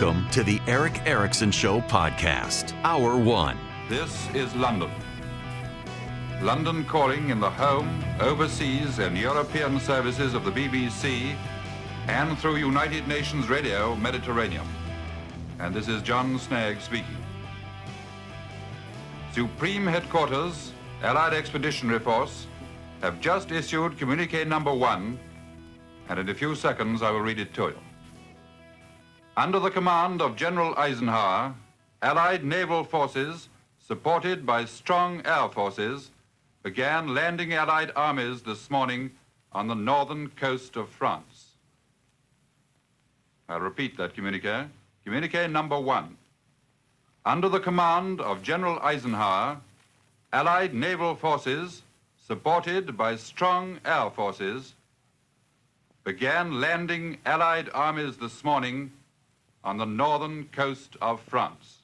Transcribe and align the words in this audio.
Welcome 0.00 0.30
to 0.30 0.44
the 0.44 0.60
Erick 0.68 1.04
Erickson 1.06 1.50
Show 1.50 1.80
podcast, 1.80 2.72
Hour 2.84 3.16
One. 3.16 3.58
This 3.88 4.28
is 4.32 4.54
London. 4.54 4.92
London 6.40 6.84
calling 6.84 7.30
in 7.30 7.40
the 7.40 7.50
home, 7.50 8.04
overseas, 8.20 9.00
and 9.00 9.18
European 9.18 9.80
services 9.80 10.34
of 10.34 10.44
the 10.44 10.52
BBC 10.52 11.34
and 12.06 12.38
through 12.38 12.58
United 12.58 13.08
Nations 13.08 13.48
Radio 13.48 13.96
Mediterranean. 13.96 14.64
And 15.58 15.74
this 15.74 15.88
is 15.88 16.00
John 16.02 16.38
Snagge 16.38 16.80
speaking. 16.80 17.16
Supreme 19.32 19.84
Headquarters, 19.84 20.70
Allied 21.02 21.34
Expeditionary 21.34 21.98
Force, 21.98 22.46
have 23.02 23.20
just 23.20 23.50
issued 23.50 23.98
communique 23.98 24.44
number 24.44 24.72
one, 24.72 25.18
and 26.08 26.20
in 26.20 26.28
a 26.28 26.34
few 26.34 26.54
seconds 26.54 27.02
I 27.02 27.10
will 27.10 27.22
read 27.22 27.40
it 27.40 27.52
to 27.54 27.62
you. 27.62 27.87
Under 29.38 29.60
the 29.60 29.70
command 29.70 30.20
of 30.20 30.34
General 30.34 30.74
Eisenhower, 30.76 31.54
Allied 32.02 32.42
naval 32.42 32.82
forces, 32.82 33.48
supported 33.78 34.44
by 34.44 34.64
strong 34.64 35.24
air 35.24 35.48
forces, 35.48 36.10
began 36.64 37.14
landing 37.14 37.54
Allied 37.54 37.92
armies 37.94 38.42
this 38.42 38.68
morning 38.68 39.12
on 39.52 39.68
the 39.68 39.76
northern 39.76 40.26
coast 40.30 40.74
of 40.74 40.88
France. 40.88 41.50
I'll 43.48 43.60
repeat 43.60 43.96
that 43.96 44.12
communique. 44.12 44.64
Communique 45.04 45.46
number 45.46 45.78
one. 45.78 46.16
Under 47.24 47.48
the 47.48 47.60
command 47.60 48.20
of 48.20 48.42
General 48.42 48.80
Eisenhower, 48.80 49.60
Allied 50.32 50.74
naval 50.74 51.14
forces, 51.14 51.82
supported 52.26 52.96
by 52.96 53.14
strong 53.14 53.78
air 53.84 54.10
forces, 54.10 54.74
began 56.02 56.60
landing 56.60 57.18
Allied 57.24 57.70
armies 57.72 58.16
this 58.16 58.42
morning 58.42 58.90
on 59.68 59.76
the 59.76 59.84
northern 59.84 60.44
coast 60.44 60.96
of 61.02 61.20
France. 61.20 61.80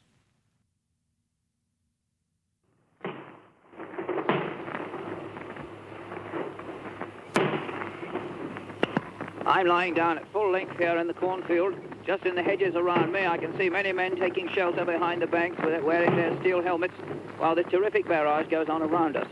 I'm 9.44 9.66
lying 9.66 9.92
down 9.92 10.16
at 10.16 10.27
full 10.32 10.50
length 10.50 10.78
here 10.78 10.96
in 10.96 11.06
the 11.06 11.12
cornfield. 11.12 11.74
Just 12.06 12.24
in 12.24 12.34
the 12.34 12.42
hedges 12.42 12.74
around 12.74 13.12
me, 13.12 13.27
I 13.27 13.36
can 13.36 13.55
see 13.58 13.68
many 13.68 13.92
men 13.92 14.16
taking 14.16 14.48
shelter 14.48 14.86
behind 14.86 15.20
the 15.20 15.27
banks 15.27 15.60
wearing 15.60 16.16
their 16.16 16.34
steel 16.40 16.62
helmets 16.62 16.94
while 17.36 17.55
the 17.55 17.64
terrific 17.64 18.08
barrage 18.08 18.48
goes 18.48 18.70
on 18.70 18.80
around 18.80 19.18
us. 19.18 19.28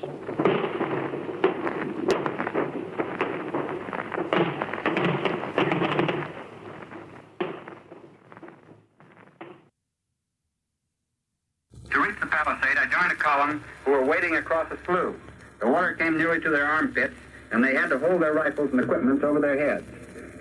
To 11.92 12.00
reach 12.00 12.18
the 12.20 12.26
palisade, 12.26 12.78
I 12.78 12.86
joined 12.86 13.12
a 13.12 13.16
column 13.32 13.64
who 13.84 13.92
were 13.92 14.04
wading 14.04 14.36
across 14.36 14.70
a 14.70 14.78
slough. 14.84 15.14
The 15.60 15.68
water 15.68 15.94
came 15.94 16.18
nearly 16.18 16.40
to 16.40 16.50
their 16.50 16.66
armpits, 16.66 17.14
and 17.50 17.64
they 17.64 17.74
had 17.74 17.88
to 17.90 17.98
hold 17.98 18.20
their 18.20 18.34
rifles 18.34 18.70
and 18.72 18.80
equipment 18.80 19.22
over 19.24 19.40
their 19.40 19.58
heads. 19.58 19.84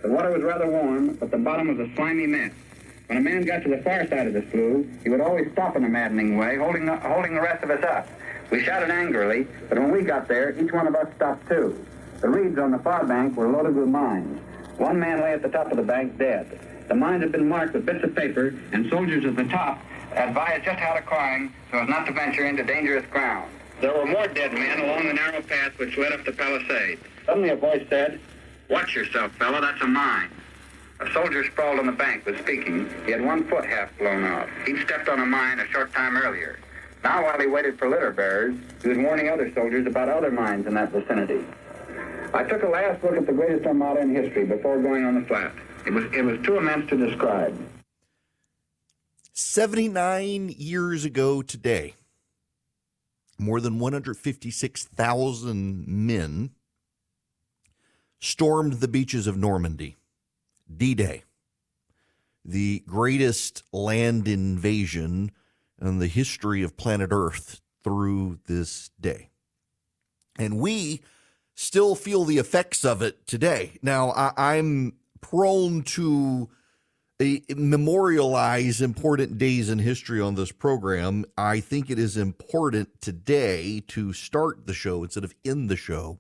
The 0.01 0.09
water 0.09 0.31
was 0.31 0.41
rather 0.41 0.67
warm, 0.67 1.13
but 1.15 1.31
the 1.31 1.37
bottom 1.37 1.67
was 1.67 1.79
a 1.87 1.93
slimy 1.95 2.27
mess. 2.27 2.51
When 3.07 3.17
a 3.17 3.21
man 3.21 3.43
got 3.43 3.63
to 3.63 3.69
the 3.69 3.77
far 3.77 4.07
side 4.07 4.27
of 4.27 4.33
the 4.33 4.43
slough, 4.51 4.85
he 5.03 5.09
would 5.09 5.21
always 5.21 5.51
stop 5.51 5.75
in 5.75 5.83
a 5.83 5.89
maddening 5.89 6.37
way, 6.37 6.57
holding, 6.57 6.87
holding 6.87 7.33
the 7.35 7.41
rest 7.41 7.63
of 7.63 7.69
us 7.69 7.83
up. 7.83 8.07
We 8.49 8.63
shouted 8.63 8.89
angrily, 8.89 9.47
but 9.69 9.77
when 9.79 9.91
we 9.91 10.01
got 10.01 10.27
there, 10.27 10.51
each 10.59 10.71
one 10.71 10.87
of 10.87 10.95
us 10.95 11.07
stopped 11.15 11.47
too. 11.47 11.85
The 12.19 12.29
reeds 12.29 12.57
on 12.57 12.71
the 12.71 12.79
far 12.79 13.05
bank 13.05 13.37
were 13.37 13.47
loaded 13.47 13.75
with 13.75 13.87
mines. 13.87 14.39
One 14.77 14.99
man 14.99 15.21
lay 15.21 15.33
at 15.33 15.41
the 15.41 15.49
top 15.49 15.71
of 15.71 15.77
the 15.77 15.83
bank 15.83 16.17
dead. 16.17 16.59
The 16.87 16.95
mines 16.95 17.21
had 17.21 17.31
been 17.31 17.47
marked 17.47 17.73
with 17.73 17.85
bits 17.85 18.03
of 18.03 18.15
paper, 18.15 18.53
and 18.73 18.89
soldiers 18.89 19.23
at 19.25 19.35
the 19.35 19.45
top 19.45 19.79
advised 20.15 20.65
just 20.65 20.79
how 20.79 20.93
to 20.93 21.01
climb 21.01 21.53
so 21.71 21.79
as 21.79 21.89
not 21.89 22.05
to 22.05 22.11
venture 22.11 22.45
into 22.45 22.63
dangerous 22.63 23.05
ground. 23.07 23.51
There 23.79 23.93
were 23.93 24.05
more 24.05 24.27
dead 24.27 24.53
men 24.53 24.79
along 24.79 25.07
the 25.07 25.13
narrow 25.13 25.41
path 25.41 25.77
which 25.77 25.97
led 25.97 26.11
up 26.11 26.23
the 26.23 26.31
palisade. 26.31 26.99
Suddenly 27.25 27.49
a 27.49 27.55
voice 27.55 27.85
said, 27.89 28.19
Watch 28.69 28.95
yourself, 28.95 29.31
fellow, 29.33 29.59
that's 29.59 29.81
a 29.81 29.87
mine. 29.87 30.29
A 30.99 31.11
soldier 31.13 31.43
sprawled 31.43 31.79
on 31.79 31.87
the 31.87 31.91
bank 31.91 32.25
was 32.25 32.37
speaking. 32.37 32.87
He 33.05 33.11
had 33.11 33.25
one 33.25 33.43
foot 33.45 33.65
half 33.65 33.97
blown 33.97 34.23
off. 34.23 34.47
He'd 34.65 34.79
stepped 34.81 35.09
on 35.09 35.19
a 35.19 35.25
mine 35.25 35.59
a 35.59 35.67
short 35.67 35.91
time 35.93 36.15
earlier. 36.15 36.59
Now, 37.03 37.23
while 37.23 37.39
he 37.39 37.47
waited 37.47 37.79
for 37.79 37.89
litter 37.89 38.11
bearers, 38.11 38.55
he 38.83 38.89
was 38.89 38.99
warning 38.99 39.27
other 39.27 39.51
soldiers 39.53 39.87
about 39.87 40.09
other 40.09 40.29
mines 40.29 40.67
in 40.67 40.75
that 40.75 40.91
vicinity. 40.91 41.43
I 42.33 42.43
took 42.43 42.61
a 42.63 42.67
last 42.67 43.03
look 43.03 43.17
at 43.17 43.25
the 43.25 43.33
greatest 43.33 43.65
armada 43.65 44.01
in 44.01 44.13
history 44.13 44.45
before 44.45 44.79
going 44.79 45.03
on 45.03 45.15
the 45.15 45.27
flat. 45.27 45.51
It 45.85 45.93
was, 45.93 46.05
it 46.13 46.23
was 46.23 46.39
too 46.45 46.57
immense 46.57 46.87
to 46.91 46.97
describe. 46.97 47.57
79 49.33 50.53
years 50.57 51.05
ago 51.05 51.41
today, 51.41 51.95
more 53.37 53.61
than 53.61 53.79
156,000 53.79 55.87
men 55.87 56.51
stormed 58.19 58.73
the 58.73 58.87
beaches 58.87 59.27
of 59.27 59.37
Normandy. 59.37 59.95
D 60.75 60.93
Day, 60.93 61.23
the 62.45 62.83
greatest 62.87 63.63
land 63.73 64.27
invasion 64.27 65.31
in 65.81 65.99
the 65.99 66.07
history 66.07 66.63
of 66.63 66.77
planet 66.77 67.09
Earth 67.11 67.61
through 67.83 68.39
this 68.47 68.91
day. 68.99 69.29
And 70.37 70.59
we 70.59 71.01
still 71.55 71.95
feel 71.95 72.23
the 72.23 72.37
effects 72.37 72.85
of 72.85 73.01
it 73.01 73.27
today. 73.27 73.77
Now, 73.81 74.11
I, 74.11 74.55
am 74.55 74.93
prone 75.19 75.83
to 75.83 76.49
memorialize 77.55 78.81
important 78.81 79.37
days 79.37 79.69
in 79.69 79.79
history 79.79 80.21
on 80.21 80.35
this 80.35 80.51
program. 80.51 81.25
I 81.37 81.59
think 81.59 81.89
it 81.89 81.99
is 81.99 82.17
important 82.17 83.01
today 83.01 83.83
to 83.89 84.13
start 84.13 84.67
the 84.67 84.73
show 84.73 85.03
instead 85.03 85.23
of 85.23 85.33
end 85.43 85.69
the 85.69 85.75
show 85.75 86.19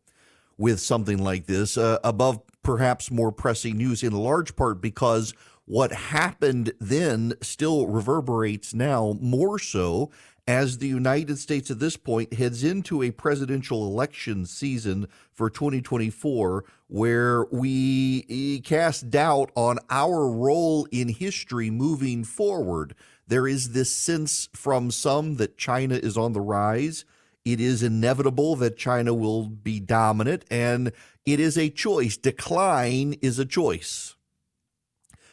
with 0.57 0.79
something 0.79 1.17
like 1.17 1.47
this, 1.47 1.77
uh, 1.77 1.97
above 2.03 2.41
perhaps 2.63 3.09
more 3.09 3.31
pressing 3.31 3.77
news, 3.77 4.03
in 4.03 4.13
large 4.13 4.55
part 4.55 4.81
because 4.81 5.33
what 5.65 5.91
happened 5.91 6.73
then 6.79 7.33
still 7.41 7.87
reverberates 7.87 8.73
now 8.73 9.17
more 9.21 9.57
so 9.57 10.11
as 10.47 10.77
the 10.77 10.87
United 10.87 11.37
States 11.37 11.69
at 11.69 11.79
this 11.79 11.97
point 11.97 12.33
heads 12.33 12.63
into 12.63 13.03
a 13.03 13.11
presidential 13.11 13.85
election 13.85 14.45
season 14.45 15.07
for 15.31 15.49
2024, 15.49 16.65
where 16.87 17.45
we 17.45 18.25
eh, 18.29 18.67
cast 18.67 19.09
doubt 19.09 19.51
on 19.55 19.79
our 19.89 20.27
role 20.27 20.87
in 20.91 21.09
history 21.09 21.69
moving 21.69 22.23
forward. 22.23 22.95
There 23.27 23.47
is 23.47 23.71
this 23.71 23.95
sense 23.95 24.49
from 24.53 24.91
some 24.91 25.35
that 25.35 25.57
China 25.57 25.95
is 25.95 26.17
on 26.17 26.33
the 26.33 26.41
rise. 26.41 27.05
It 27.45 27.59
is 27.59 27.81
inevitable 27.81 28.55
that 28.57 28.77
China 28.77 29.13
will 29.13 29.47
be 29.47 29.79
dominant, 29.79 30.45
and 30.51 30.91
it 31.25 31.39
is 31.39 31.57
a 31.57 31.69
choice. 31.69 32.17
Decline 32.17 33.13
is 33.21 33.39
a 33.39 33.45
choice. 33.45 34.15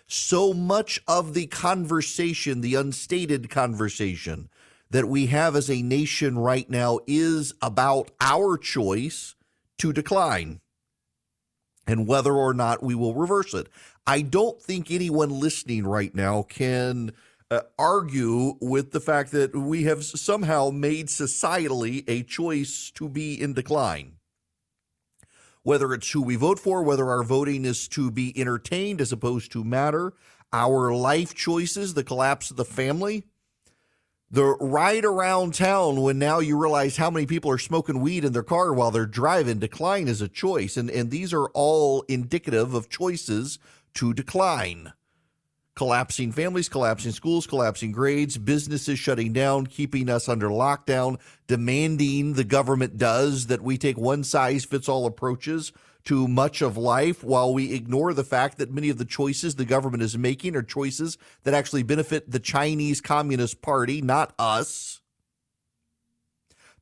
So 0.06 0.54
much 0.54 1.02
of 1.06 1.34
the 1.34 1.46
conversation, 1.46 2.62
the 2.62 2.76
unstated 2.76 3.50
conversation, 3.50 4.48
that 4.90 5.08
we 5.08 5.26
have 5.26 5.54
as 5.54 5.70
a 5.70 5.82
nation 5.82 6.38
right 6.38 6.68
now 6.68 7.00
is 7.06 7.52
about 7.60 8.10
our 8.20 8.56
choice 8.56 9.34
to 9.78 9.92
decline 9.92 10.60
and 11.86 12.06
whether 12.06 12.34
or 12.34 12.52
not 12.54 12.82
we 12.82 12.94
will 12.94 13.14
reverse 13.14 13.54
it. 13.54 13.68
I 14.06 14.22
don't 14.22 14.60
think 14.60 14.90
anyone 14.90 15.40
listening 15.40 15.86
right 15.86 16.14
now 16.14 16.42
can 16.42 17.12
uh, 17.50 17.60
argue 17.78 18.54
with 18.60 18.92
the 18.92 19.00
fact 19.00 19.32
that 19.32 19.56
we 19.56 19.84
have 19.84 20.04
somehow 20.04 20.70
made 20.70 21.08
societally 21.08 22.04
a 22.06 22.22
choice 22.22 22.90
to 22.94 23.08
be 23.08 23.40
in 23.40 23.54
decline. 23.54 24.14
Whether 25.62 25.92
it's 25.94 26.10
who 26.10 26.22
we 26.22 26.36
vote 26.36 26.58
for, 26.58 26.82
whether 26.82 27.10
our 27.10 27.22
voting 27.22 27.64
is 27.64 27.88
to 27.88 28.10
be 28.10 28.38
entertained 28.38 29.00
as 29.00 29.12
opposed 29.12 29.52
to 29.52 29.64
matter, 29.64 30.12
our 30.52 30.94
life 30.94 31.34
choices, 31.34 31.94
the 31.94 32.04
collapse 32.04 32.50
of 32.50 32.56
the 32.56 32.64
family, 32.64 33.24
The 34.30 34.44
ride 34.44 35.06
around 35.06 35.54
town 35.54 36.02
when 36.02 36.18
now 36.18 36.38
you 36.40 36.58
realize 36.58 36.98
how 36.98 37.10
many 37.10 37.24
people 37.24 37.50
are 37.50 37.58
smoking 37.58 38.00
weed 38.00 38.26
in 38.26 38.34
their 38.34 38.42
car 38.42 38.74
while 38.74 38.90
they're 38.90 39.06
driving, 39.06 39.58
decline 39.58 40.06
is 40.06 40.20
a 40.20 40.28
choice. 40.28 40.76
And, 40.76 40.90
and 40.90 41.10
these 41.10 41.32
are 41.32 41.46
all 41.54 42.02
indicative 42.08 42.74
of 42.74 42.90
choices 42.90 43.58
to 43.94 44.12
decline. 44.12 44.92
Collapsing 45.74 46.32
families, 46.32 46.68
collapsing 46.68 47.12
schools, 47.12 47.46
collapsing 47.46 47.90
grades, 47.90 48.36
businesses 48.36 48.98
shutting 48.98 49.32
down, 49.32 49.66
keeping 49.66 50.10
us 50.10 50.28
under 50.28 50.48
lockdown, 50.48 51.18
demanding 51.46 52.34
the 52.34 52.44
government 52.44 52.98
does 52.98 53.46
that 53.46 53.62
we 53.62 53.78
take 53.78 53.96
one 53.96 54.24
size 54.24 54.66
fits 54.66 54.90
all 54.90 55.06
approaches 55.06 55.72
to 56.04 56.28
much 56.28 56.62
of 56.62 56.76
life 56.76 57.22
while 57.22 57.52
we 57.52 57.74
ignore 57.74 58.14
the 58.14 58.24
fact 58.24 58.58
that 58.58 58.72
many 58.72 58.88
of 58.88 58.98
the 58.98 59.04
choices 59.04 59.54
the 59.54 59.64
government 59.64 60.02
is 60.02 60.16
making 60.16 60.56
are 60.56 60.62
choices 60.62 61.18
that 61.42 61.54
actually 61.54 61.82
benefit 61.82 62.30
the 62.30 62.38
Chinese 62.38 63.00
Communist 63.00 63.60
Party, 63.60 64.00
not 64.00 64.32
us. 64.38 65.00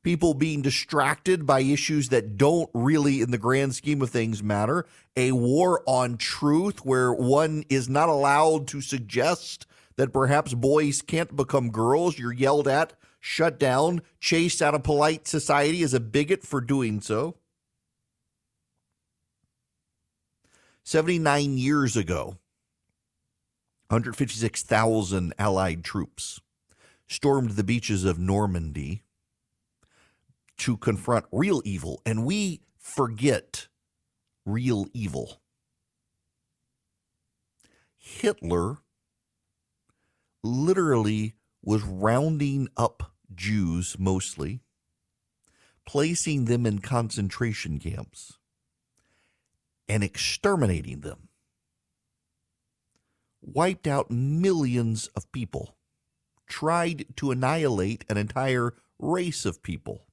People 0.03 0.33
being 0.33 0.61
distracted 0.61 1.45
by 1.45 1.59
issues 1.59 2.09
that 2.09 2.37
don't 2.37 2.69
really, 2.73 3.19
in 3.19 3.31
the 3.31 3.37
grand 3.37 3.75
scheme 3.75 4.01
of 4.01 4.09
things, 4.09 4.41
matter. 4.41 4.85
A 5.17 5.33
war 5.33 5.83
on 5.85 6.15
truth 6.15 6.85
where 6.85 7.11
one 7.11 7.65
is 7.67 7.89
not 7.89 8.07
allowed 8.07 8.67
to 8.69 8.79
suggest 8.79 9.65
that 9.97 10.13
perhaps 10.13 10.53
boys 10.53 11.01
can't 11.01 11.35
become 11.35 11.71
girls. 11.71 12.17
You're 12.17 12.31
yelled 12.31 12.67
at, 12.67 12.93
shut 13.19 13.59
down, 13.59 14.01
chased 14.21 14.61
out 14.61 14.75
of 14.75 14.83
polite 14.83 15.27
society 15.27 15.83
as 15.83 15.93
a 15.93 15.99
bigot 15.99 16.43
for 16.43 16.61
doing 16.61 17.01
so. 17.01 17.35
79 20.87 21.57
years 21.57 21.97
ago, 21.97 22.37
156,000 23.89 25.33
Allied 25.37 25.83
troops 25.83 26.39
stormed 27.09 27.51
the 27.51 27.63
beaches 27.65 28.05
of 28.05 28.17
Normandy 28.17 29.03
to 30.59 30.77
confront 30.77 31.25
real 31.29 31.61
evil, 31.65 32.01
and 32.05 32.25
we 32.25 32.61
forget 32.79 33.67
real 34.45 34.87
evil. 34.93 35.41
Hitler 37.97 38.77
literally 40.41 41.35
was 41.61 41.83
rounding 41.83 42.69
up 42.77 43.11
Jews 43.35 43.97
mostly, 43.99 44.61
placing 45.85 46.45
them 46.45 46.65
in 46.65 46.79
concentration 46.79 47.77
camps 47.77 48.36
and 49.87 50.03
exterminating 50.03 51.01
them. 51.01 51.29
Wiped 53.41 53.87
out 53.87 54.11
millions 54.11 55.07
of 55.15 55.31
people, 55.31 55.75
tried 56.47 57.05
to 57.15 57.31
annihilate 57.31 58.03
an 58.09 58.17
entire 58.17 58.73
race 58.99 59.45
of 59.45 59.63
people. 59.63 60.03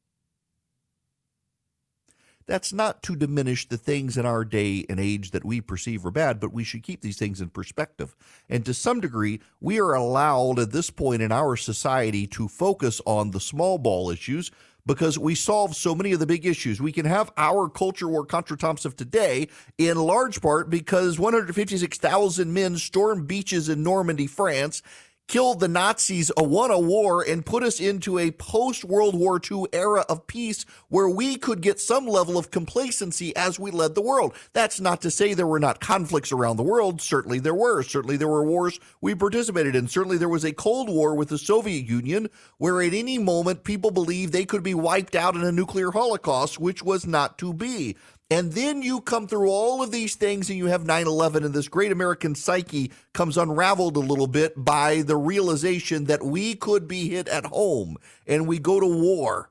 That's 2.47 2.75
not 2.75 3.03
to 3.05 3.17
diminish 3.17 3.67
the 3.67 3.79
things 3.79 4.19
in 4.19 4.27
our 4.27 4.45
day 4.45 4.85
and 4.91 5.01
age 5.01 5.31
that 5.31 5.47
we 5.47 5.63
perceive 5.63 6.05
are 6.05 6.11
bad, 6.11 6.41
but 6.41 6.53
we 6.53 6.63
should 6.63 6.83
keep 6.83 7.01
these 7.01 7.17
things 7.17 7.41
in 7.41 7.49
perspective. 7.49 8.15
And 8.51 8.67
to 8.67 8.75
some 8.75 9.01
degree, 9.01 9.41
we 9.61 9.81
are 9.81 9.95
allowed 9.95 10.59
at 10.59 10.71
this 10.71 10.91
point 10.91 11.23
in 11.23 11.33
our 11.33 11.57
society 11.57 12.27
to 12.29 12.47
focus 12.47 13.01
on 13.07 13.31
the 13.31 13.41
small 13.41 13.79
ball 13.79 14.11
issues 14.11 14.51
because 14.87 15.19
we 15.19 15.35
solve 15.35 15.75
so 15.75 15.95
many 15.95 16.13
of 16.13 16.21
the 16.21 16.27
big 16.27 16.47
issues. 16.47 16.81
We 16.81 16.93
can 16.93 17.07
have 17.07 17.33
our 17.37 17.69
culture 17.69 18.09
war 18.09 18.27
contretemps 18.27 18.85
of 18.85 18.97
today 18.97 19.49
in 19.79 19.97
large 19.97 20.41
part 20.41 20.71
because 20.71 21.19
156,000 21.19 22.53
men 22.53 22.77
stormed 22.77 23.27
beaches 23.27 23.69
in 23.69 23.83
Normandy, 23.83 24.27
France, 24.27 24.83
killed 25.27 25.61
the 25.61 25.69
Nazis, 25.69 26.31
uh, 26.39 26.45
won 26.45 26.71
a 26.71 26.79
war, 26.79 27.23
and 27.23 27.47
put 27.47 27.63
us 27.63 27.81
into 27.81 28.19
a 28.19 28.31
post 28.33 28.85
World 28.85 29.15
War 29.15 29.41
II 29.51 29.65
era 29.73 30.05
of 30.09 30.27
peace 30.27 30.65
where 30.89 31.09
we 31.09 31.37
could 31.37 31.61
get 31.61 31.81
some 31.81 32.07
level 32.07 32.37
of 32.37 32.51
complacency 32.51 33.35
as 33.37 33.59
we 33.59 33.71
led 33.71 33.95
the 33.95 34.03
world. 34.03 34.35
That's 34.53 34.81
not 34.81 35.01
to 35.03 35.11
say 35.11 35.35
there 35.35 35.47
were 35.47 35.61
not 35.61 35.81
conflicts 35.81 36.33
around 36.33 36.57
the 36.57 36.63
world. 36.63 37.01
Certainly 37.01 37.41
there 37.41 37.55
were. 37.55 37.83
Certainly 37.83 38.19
there 38.19 38.29
were 38.29 38.45
wars 38.45 38.79
we 39.01 39.15
participated 39.15 39.75
in. 39.75 39.89
Certainly 39.89 40.19
there 40.19 40.29
was 40.29 40.45
a 40.45 40.53
Cold 40.53 40.89
War 40.89 41.15
with 41.15 41.29
the 41.29 41.39
Soviet 41.39 41.87
Union 41.87 42.29
where 42.59 42.83
at 42.83 42.95
any 42.95 43.19
moment 43.19 43.65
people 43.65 43.91
believed 43.91 44.33
they 44.33 44.45
could 44.45 44.63
be 44.63 44.75
wiped 44.75 45.15
out 45.15 45.35
in 45.35 45.43
a 45.43 45.53
nuclear 45.53 45.91
holocaust, 45.91 46.61
which 46.61 46.83
was 46.83 47.07
not 47.07 47.39
to 47.39 47.53
be. 47.53 47.97
And 48.31 48.53
then 48.53 48.83
you 48.83 49.01
come 49.01 49.27
through 49.27 49.51
all 49.51 49.83
of 49.83 49.91
these 49.91 50.15
things 50.15 50.49
and 50.49 50.59
you 50.59 50.67
have 50.67 50.87
9 50.87 51.07
11, 51.07 51.45
and 51.45 51.53
this 51.53 51.69
great 51.69 51.93
American 51.93 52.35
psyche 52.35 52.91
comes 53.13 53.37
unraveled 53.37 53.97
a 53.97 54.01
little 54.01 54.27
bit 54.27 54.53
by 54.57 55.03
the 55.03 55.17
realization 55.17 56.05
that 56.05 56.23
we 56.23 56.55
could 56.55 56.89
be 56.89 57.11
hit 57.11 57.29
at 57.29 57.47
home 57.47 57.97
and 58.27 58.47
we 58.47 58.59
go 58.59 58.81
to 58.81 58.87
war. 58.87 59.51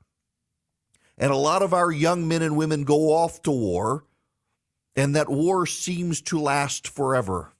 And 1.17 1.31
a 1.31 1.37
lot 1.37 1.61
of 1.61 1.73
our 1.73 1.91
young 1.91 2.27
men 2.27 2.41
and 2.41 2.57
women 2.57 2.83
go 2.83 3.13
off 3.13 3.43
to 3.43 3.51
war, 3.51 4.05
and 4.95 5.15
that 5.15 5.29
war 5.29 5.67
seems 5.67 6.21
to 6.23 6.39
last 6.39 6.87
forever. 6.87 7.53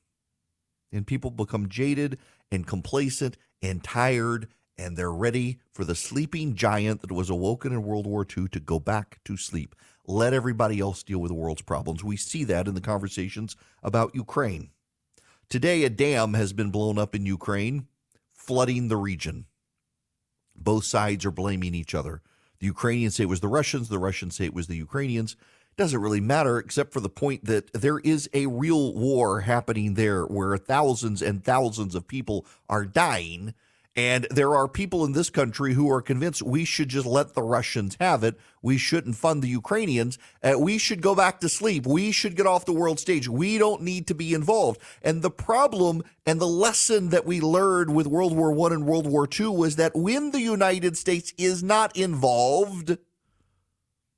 And 0.92 1.06
people 1.06 1.30
become 1.30 1.70
jaded 1.70 2.18
and 2.52 2.66
complacent 2.66 3.38
and 3.62 3.84
tired, 3.84 4.48
and 4.78 4.98
they're 4.98 5.12
ready 5.12 5.60
for 5.72 5.86
the 5.86 5.96
sleeping 5.96 6.56
giant 6.56 7.02
that 7.02 7.12
was 7.12 7.30
awoken 7.30 7.72
in 7.72 7.84
World 7.84 8.08
War 8.08 8.26
II 8.26 8.48
to 8.50 8.60
go 8.60 8.80
back 8.80 9.20
to 9.26 9.38
sleep. 9.38 9.76
Let 10.06 10.34
everybody 10.34 10.80
else 10.80 11.02
deal 11.04 11.20
with 11.20 11.30
the 11.30 11.36
world's 11.36 11.62
problems. 11.62 12.04
We 12.04 12.18
see 12.18 12.44
that 12.46 12.68
in 12.68 12.76
the 12.76 12.82
conversations 12.82 13.56
about 13.82 14.16
Ukraine. 14.16 14.72
Today, 15.50 15.84
a 15.84 15.90
dam 15.90 16.34
has 16.34 16.52
been 16.52 16.72
blown 16.72 16.98
up 16.98 17.16
in 17.16 17.26
Ukraine, 17.26 17.88
flooding 18.34 18.88
the 18.88 18.98
region. 18.98 19.46
Both 20.56 20.86
sides 20.86 21.26
are 21.26 21.32
blaming 21.32 21.74
each 21.74 21.96
other. 21.96 22.22
The 22.60 22.66
Ukrainians 22.66 23.16
say 23.16 23.24
it 23.24 23.30
was 23.30 23.40
the 23.40 23.48
Russians, 23.48 23.90
the 23.90 24.00
Russians 24.00 24.36
say 24.36 24.46
it 24.46 24.54
was 24.54 24.68
the 24.68 24.76
Ukrainians. 24.76 25.36
Doesn't 25.76 26.02
really 26.02 26.22
matter, 26.22 26.60
except 26.60 26.94
for 26.94 27.00
the 27.00 27.10
point 27.10 27.46
that 27.46 27.72
there 27.74 28.00
is 28.00 28.30
a 28.34 28.46
real 28.46 28.94
war 28.94 29.42
happening 29.42 29.96
there 29.96 30.26
where 30.26 30.56
thousands 30.58 31.22
and 31.22 31.44
thousands 31.44 31.96
of 31.96 32.08
people 32.08 32.46
are 32.70 32.86
dying 32.86 33.54
and 33.96 34.26
there 34.32 34.56
are 34.56 34.68
people 34.68 35.06
in 35.06 35.12
this 35.12 35.30
country 35.30 35.74
who 35.74 35.90
are 35.92 36.02
convinced 36.02 36.42
we 36.42 36.66
should 36.66 36.90
just 36.90 37.06
let 37.06 37.36
the 37.36 37.44
Russians 37.44 37.96
have 38.00 38.24
it. 38.24 38.40
We 38.62 38.78
shouldn't 38.78 39.18
fund 39.18 39.44
the 39.44 39.50
Ukrainians. 39.50 40.18
Uh, 40.42 40.54
we 40.58 40.80
should 40.80 41.02
go 41.02 41.14
back 41.14 41.40
to 41.42 41.50
sleep. 41.50 41.86
We 41.86 42.12
should 42.12 42.36
get 42.36 42.48
off 42.48 42.66
the 42.66 42.74
world 42.74 43.00
stage. 43.00 43.30
We 43.30 43.60
don't 43.60 43.84
need 43.84 44.08
to 44.08 44.16
be 44.16 44.34
involved. 44.34 44.82
And 45.04 45.22
the 45.22 45.30
problem 45.30 46.04
and 46.26 46.42
the 46.42 46.48
lesson 46.48 47.10
that 47.10 47.26
we 47.26 47.40
learned 47.40 47.94
with 47.94 48.08
World 48.08 48.36
War 48.36 48.52
One 48.52 48.74
and 48.74 48.88
World 48.88 49.06
War 49.06 49.28
Two 49.28 49.52
was 49.52 49.76
that 49.76 49.96
when 49.96 50.32
the 50.32 50.42
United 50.42 50.98
States 50.98 51.32
is 51.38 51.62
not 51.62 51.96
involved, 51.96 52.98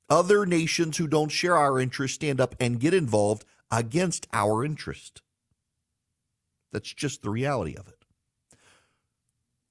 other 0.08 0.46
nations 0.46 0.96
who 0.96 1.06
don't 1.06 1.30
share 1.30 1.56
our 1.56 1.78
interests 1.78 2.14
stand 2.14 2.40
up 2.40 2.54
and 2.58 2.80
get 2.80 2.94
involved 2.94 3.44
against 3.70 4.26
our 4.32 4.64
interest. 4.64 5.20
That's 6.72 6.94
just 6.94 7.22
the 7.22 7.30
reality 7.30 7.74
of 7.76 7.88
it. 7.88 7.95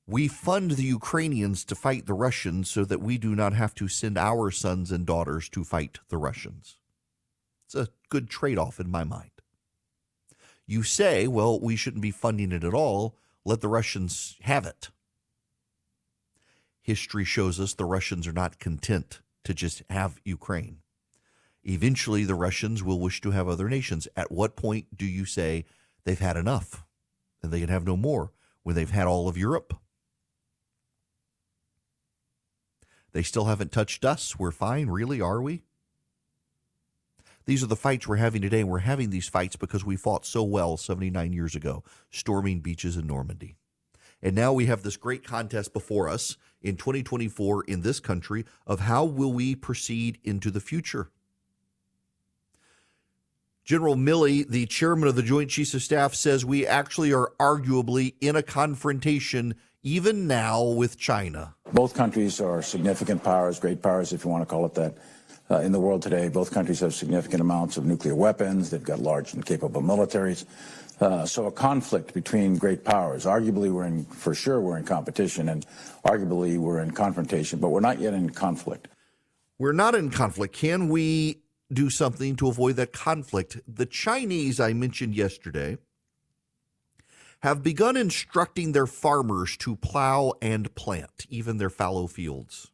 We 0.07 0.27
fund 0.27 0.71
the 0.71 0.83
Ukrainians 0.83 1.65
to 1.65 1.75
fight 1.75 2.05
the 2.05 2.13
Russians 2.13 2.69
so 2.69 2.85
that 2.85 3.01
we 3.01 3.17
do 3.17 3.35
not 3.35 3.53
have 3.53 3.74
to 3.75 3.88
send 3.88 4.17
our 4.17 4.51
sons 4.51 4.91
and 4.91 5.05
daughters 5.05 5.50
to 5.50 5.63
fight 5.63 6.00
the 6.09 6.17
Russians. 6.17 6.77
It's 7.65 7.75
a 7.75 7.89
good 8.09 8.29
trade 8.29 8.59
off 8.59 8.79
in 8.79 8.91
my 8.91 9.03
mind. 9.03 9.31
You 10.67 10.83
say, 10.83 11.27
well, 11.27 11.59
we 11.59 11.75
shouldn't 11.75 12.03
be 12.03 12.12
funding 12.12 12.51
it 12.51 12.63
at 12.63 12.74
all. 12.74 13.15
Let 13.43 13.62
the 13.62 13.67
Russians 13.67 14.35
have 14.41 14.65
it. 14.65 14.89
History 16.81 17.25
shows 17.25 17.59
us 17.59 17.74
the 17.74 17.85
Russians 17.85 18.27
are 18.27 18.31
not 18.31 18.59
content 18.59 19.21
to 19.43 19.55
just 19.55 19.81
have 19.89 20.21
Ukraine. 20.24 20.81
Eventually, 21.63 22.25
the 22.25 22.35
Russians 22.35 22.83
will 22.83 23.00
wish 23.00 23.21
to 23.21 23.31
have 23.31 23.47
other 23.47 23.69
nations. 23.69 24.07
At 24.15 24.31
what 24.31 24.55
point 24.55 24.95
do 24.95 25.05
you 25.05 25.25
say 25.25 25.65
they've 26.03 26.19
had 26.19 26.38
enough 26.38 26.85
and 27.41 27.51
they 27.51 27.59
can 27.59 27.69
have 27.69 27.88
no 27.88 27.97
more? 27.97 28.31
When 28.62 28.75
they've 28.75 28.89
had 28.89 29.07
all 29.07 29.27
of 29.27 29.38
Europe? 29.38 29.75
They 33.15 33.24
still 33.24 33.45
haven't 33.45 33.72
touched 33.72 34.03
us. 34.03 34.38
We're 34.38 34.51
fine. 34.51 34.89
Really, 34.89 35.22
are 35.22 35.41
we? 35.41 35.63
These 37.45 37.63
are 37.63 37.67
the 37.67 37.77
fights 37.77 38.05
we're 38.05 38.17
having 38.17 38.41
today. 38.41 38.60
And 38.60 38.69
we're 38.69 38.79
having 38.79 39.10
these 39.10 39.29
fights 39.29 39.55
because 39.55 39.86
we 39.86 39.95
fought 39.95 40.25
so 40.25 40.43
well 40.43 40.75
79 40.75 41.31
years 41.31 41.55
ago, 41.55 41.86
storming 42.12 42.60
beaches 42.60 42.98
in 42.98 43.07
Normandy. 43.07 43.55
And 44.22 44.36
now 44.36 44.51
we 44.51 44.65
have 44.65 44.84
this 44.84 44.98
great 44.98 45.24
contest 45.24 45.72
before 45.72 46.10
us 46.10 46.36
in 46.62 46.75
2024 46.75 47.63
in 47.63 47.84
this 47.84 48.01
country 48.01 48.43
of 48.67 48.81
how 48.81 49.05
will 49.05 49.31
we 49.31 49.55
proceed 49.55 50.17
into 50.25 50.51
the 50.51 50.60
future. 50.60 51.10
General 53.63 53.95
Milley, 53.95 54.45
the 54.45 54.65
chairman 54.65 55.07
of 55.07 55.15
the 55.15 55.24
Joint 55.24 55.50
Chiefs 55.50 55.74
of 55.74 55.81
Staff, 55.81 56.15
says 56.15 56.43
we 56.43 56.67
actually 56.67 57.13
are 57.13 57.31
arguably 57.39 58.15
in 58.19 58.36
a 58.36 58.43
confrontation 58.43 59.55
even 59.84 60.27
now 60.27 60.62
with 60.62 60.98
China. 60.98 61.55
Both 61.75 61.94
countries 61.94 62.39
are 62.39 62.62
significant 62.62 63.22
powers, 63.22 63.60
great 63.60 63.82
powers, 63.82 64.13
if 64.13 64.24
you 64.24 64.32
want 64.32 64.44
to 64.44 64.46
call 64.46 64.65
it 64.65 64.74
that. 64.75 64.94
Uh, 65.51 65.60
in 65.60 65.74
the 65.74 65.79
world 65.79 66.01
today, 66.01 66.29
both 66.29 66.51
countries 66.51 66.79
have 66.79 66.94
significant 66.94 67.41
amounts 67.41 67.75
of 67.75 67.86
nuclear 67.86 68.15
weapons. 68.15 68.70
They've 68.70 68.82
got 68.82 69.00
large 69.00 69.34
and 69.34 69.46
capable 69.46 69.82
militaries. 69.82 70.46
Uh, 71.01 71.25
so 71.25 71.48
a 71.48 71.51
conflict 71.51 72.13
between 72.13 72.55
great 72.55 72.86
powers. 72.86 73.25
Arguably, 73.25 73.74
we're 73.74 73.88
in, 73.88 74.05
for 74.05 74.34
sure, 74.34 74.62
we're 74.62 74.77
in 74.77 74.86
competition, 74.86 75.50
and 75.50 75.65
arguably, 76.05 76.58
we're 76.58 76.79
in 76.79 76.91
confrontation, 76.91 77.60
but 77.60 77.67
we're 77.67 77.82
not 77.82 78.00
yet 78.00 78.13
in 78.13 78.29
conflict. 78.29 78.88
We're 79.60 79.74
not 79.74 79.96
in 79.96 80.10
conflict. 80.12 80.55
Can 80.55 80.88
we 80.88 81.41
do 81.74 81.89
something 81.89 82.38
to 82.38 82.48
avoid 82.48 82.77
that 82.77 82.94
conflict? 82.94 83.60
The 83.67 83.86
Chinese, 83.86 84.62
I 84.62 84.72
mentioned 84.72 85.13
yesterday, 85.13 85.77
have 87.45 87.61
begun 87.61 87.95
instructing 87.95 88.71
their 88.71 88.87
farmers 88.87 89.55
to 89.55 89.75
plow 89.75 90.33
and 90.41 90.73
plant, 90.73 91.27
even 91.29 91.57
their 91.57 91.69
fallow 91.69 92.07
fields. 92.07 92.71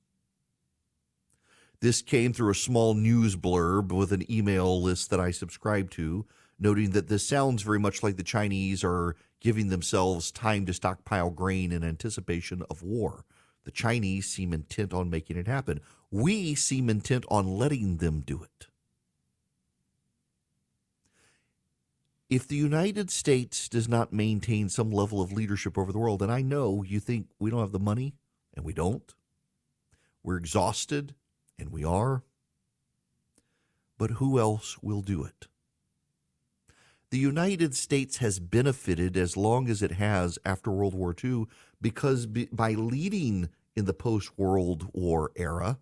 This 1.81 2.01
came 2.01 2.31
through 2.31 2.51
a 2.51 2.55
small 2.55 2.93
news 2.93 3.35
blurb 3.35 3.91
with 3.91 4.13
an 4.13 4.23
email 4.31 4.81
list 4.81 5.09
that 5.09 5.19
I 5.19 5.31
subscribe 5.31 5.91
to 5.91 6.25
noting 6.57 6.91
that 6.91 7.09
this 7.09 7.27
sounds 7.27 7.63
very 7.63 7.79
much 7.79 8.01
like 8.01 8.15
the 8.15 8.23
Chinese 8.23 8.81
are 8.81 9.17
giving 9.41 9.67
themselves 9.67 10.31
time 10.31 10.65
to 10.67 10.73
stockpile 10.73 11.31
grain 11.31 11.73
in 11.73 11.83
anticipation 11.83 12.63
of 12.69 12.81
war. 12.81 13.25
The 13.65 13.71
Chinese 13.71 14.27
seem 14.27 14.53
intent 14.53 14.93
on 14.93 15.09
making 15.09 15.35
it 15.35 15.47
happen. 15.49 15.81
We 16.11 16.55
seem 16.55 16.89
intent 16.89 17.25
on 17.29 17.57
letting 17.57 17.97
them 17.97 18.21
do 18.25 18.41
it. 18.41 18.67
If 22.31 22.47
the 22.47 22.55
United 22.55 23.11
States 23.11 23.69
does 23.69 23.87
not 23.87 24.11
maintain 24.11 24.69
some 24.69 24.89
level 24.89 25.21
of 25.21 25.31
leadership 25.31 25.77
over 25.77 25.91
the 25.91 25.99
world, 25.99 26.23
and 26.23 26.31
I 26.31 26.41
know 26.41 26.81
you 26.81 26.99
think 26.99 27.27
we 27.37 27.51
don't 27.51 27.59
have 27.59 27.71
the 27.73 27.77
money, 27.79 28.15
and 28.55 28.65
we 28.65 28.73
don't, 28.73 29.13
we're 30.23 30.37
exhausted, 30.37 31.13
and 31.59 31.71
we 31.71 31.83
are, 31.83 32.23
but 33.99 34.11
who 34.11 34.39
else 34.39 34.81
will 34.81 35.01
do 35.01 35.23
it? 35.23 35.47
the 37.11 37.19
United 37.19 37.75
States 37.75 38.17
has 38.17 38.39
benefited 38.39 39.17
as 39.17 39.35
long 39.35 39.69
as 39.69 39.83
it 39.83 39.91
has 39.91 40.39
after 40.45 40.71
World 40.71 40.93
War 40.93 41.13
II 41.21 41.45
because 41.81 42.25
by 42.25 42.71
leading 42.71 43.49
in 43.75 43.83
the 43.85 43.93
post 43.93 44.31
World 44.37 44.89
War 44.93 45.31
era, 45.35 45.77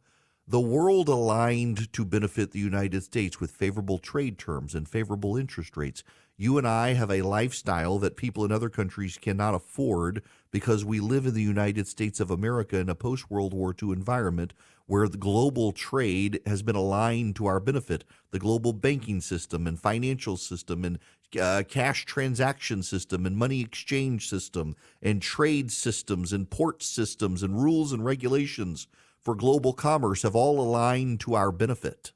the 0.48 0.60
world 0.60 1.08
aligned 1.08 1.94
to 1.94 2.04
benefit 2.04 2.52
the 2.52 2.60
United 2.60 3.04
States 3.04 3.40
with 3.40 3.52
favorable 3.52 4.00
trade 4.00 4.40
terms 4.40 4.74
and 4.74 4.90
favorable 4.90 5.38
interest 5.38 5.78
rates. 5.78 6.04
You 6.42 6.58
and 6.58 6.66
I 6.66 6.94
have 6.94 7.12
a 7.12 7.22
lifestyle 7.22 8.00
that 8.00 8.16
people 8.16 8.46
in 8.46 8.52
other 8.54 8.70
countries 8.70 9.18
cannot 9.22 9.56
afford 9.56 10.24
because 10.52 10.86
we 10.86 11.02
live 11.02 11.26
in 11.26 11.34
the 11.34 11.42
United 11.42 11.86
States 11.86 12.22
of 12.22 12.32
America 12.32 12.78
in 12.78 12.88
a 12.88 12.96
post 12.96 13.30
World 13.30 13.54
War 13.54 13.76
II 13.84 13.92
environment 13.92 14.54
where 14.86 15.10
the 15.10 15.18
global 15.18 15.74
trade 15.74 16.40
has 16.46 16.62
been 16.62 16.78
aligned 16.78 17.36
to 17.36 17.46
our 17.46 17.60
benefit. 17.60 18.06
The 18.32 18.40
global 18.40 18.72
banking 18.72 19.20
system 19.20 19.68
and 19.68 19.78
financial 19.78 20.38
system 20.38 20.86
and 20.86 21.00
uh, 21.38 21.64
cash 21.68 22.06
transaction 22.06 22.84
system 22.84 23.26
and 23.26 23.36
money 23.36 23.60
exchange 23.60 24.30
system 24.30 24.78
and 25.02 25.22
trade 25.22 25.74
systems 25.74 26.32
and 26.32 26.50
port 26.50 26.82
systems 26.82 27.44
and 27.44 27.62
rules 27.62 27.92
and 27.92 28.06
regulations 28.06 28.88
for 29.20 29.36
global 29.36 29.74
commerce 29.74 30.22
have 30.22 30.38
all 30.38 30.62
aligned 30.62 31.20
to 31.20 31.36
our 31.36 31.52
benefit. 31.52 32.14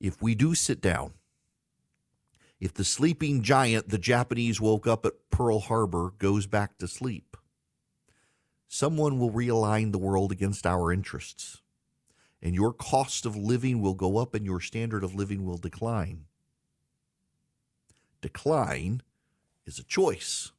If 0.00 0.20
we 0.20 0.34
do 0.34 0.56
sit 0.56 0.80
down, 0.80 1.12
if 2.60 2.72
the 2.72 2.84
sleeping 2.84 3.42
giant 3.42 3.88
the 3.88 3.98
Japanese 3.98 4.60
woke 4.60 4.86
up 4.86 5.04
at 5.04 5.30
Pearl 5.30 5.60
Harbor 5.60 6.12
goes 6.18 6.46
back 6.46 6.78
to 6.78 6.88
sleep, 6.88 7.36
someone 8.68 9.18
will 9.18 9.30
realign 9.30 9.92
the 9.92 9.98
world 9.98 10.32
against 10.32 10.66
our 10.66 10.92
interests. 10.92 11.62
And 12.42 12.54
your 12.54 12.72
cost 12.72 13.26
of 13.26 13.34
living 13.34 13.80
will 13.80 13.94
go 13.94 14.18
up 14.18 14.34
and 14.34 14.44
your 14.44 14.60
standard 14.60 15.02
of 15.02 15.14
living 15.14 15.44
will 15.44 15.56
decline. 15.56 16.26
Decline 18.20 19.02
is 19.64 19.78
a 19.78 19.84
choice. 19.84 20.52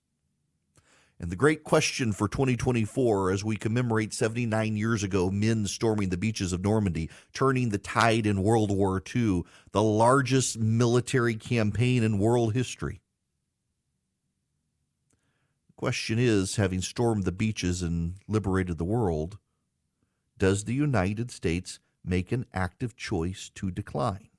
And 1.19 1.31
the 1.31 1.36
great 1.36 1.63
question 1.63 2.13
for 2.13 2.27
2024, 2.27 3.31
as 3.31 3.43
we 3.43 3.55
commemorate 3.55 4.13
79 4.13 4.77
years 4.77 5.01
ago, 5.01 5.31
men 5.31 5.65
storming 5.65 6.09
the 6.09 6.17
beaches 6.17 6.53
of 6.53 6.63
Normandy, 6.63 7.09
turning 7.33 7.69
the 7.69 7.79
tide 7.79 8.27
in 8.27 8.43
World 8.43 8.69
War 8.69 9.01
II, 9.15 9.43
the 9.71 9.81
largest 9.81 10.59
military 10.59 11.33
campaign 11.33 12.03
in 12.03 12.19
world 12.19 12.53
history. 12.53 13.01
The 15.69 15.74
question 15.75 16.19
is 16.19 16.57
having 16.57 16.81
stormed 16.81 17.24
the 17.24 17.31
beaches 17.31 17.81
and 17.81 18.13
liberated 18.27 18.77
the 18.77 18.83
world, 18.83 19.39
does 20.38 20.65
the 20.65 20.75
United 20.75 21.31
States 21.31 21.79
make 22.05 22.31
an 22.31 22.45
active 22.53 22.95
choice 22.95 23.50
to 23.55 23.71
decline? 23.71 24.29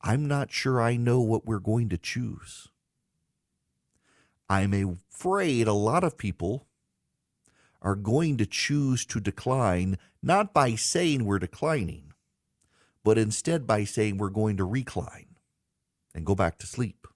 I'm 0.00 0.26
not 0.26 0.50
sure 0.50 0.80
I 0.80 0.96
know 0.96 1.20
what 1.20 1.44
we're 1.44 1.58
going 1.58 1.90
to 1.90 1.98
choose. 1.98 2.68
I'm 4.50 4.74
afraid 4.74 5.68
a 5.68 5.72
lot 5.72 6.02
of 6.02 6.18
people 6.18 6.66
are 7.80 7.94
going 7.94 8.36
to 8.38 8.46
choose 8.46 9.06
to 9.06 9.20
decline 9.20 9.96
not 10.24 10.52
by 10.52 10.74
saying 10.74 11.24
we're 11.24 11.38
declining, 11.38 12.12
but 13.04 13.16
instead 13.16 13.64
by 13.64 13.84
saying 13.84 14.18
we're 14.18 14.28
going 14.28 14.56
to 14.56 14.64
recline 14.64 15.36
and 16.12 16.26
go 16.26 16.34
back 16.34 16.58
to 16.58 16.66
sleep. 16.66 17.06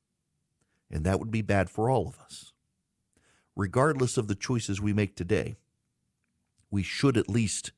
And 0.88 1.04
that 1.04 1.18
would 1.18 1.32
be 1.32 1.42
bad 1.42 1.68
for 1.68 1.90
all 1.90 2.06
of 2.06 2.20
us. 2.20 2.52
Regardless 3.56 4.16
of 4.16 4.28
the 4.28 4.36
choices 4.36 4.80
we 4.80 4.92
make 4.92 5.16
today, 5.16 5.56
we 6.70 6.84
should 6.84 7.16
at 7.16 7.28
least 7.28 7.72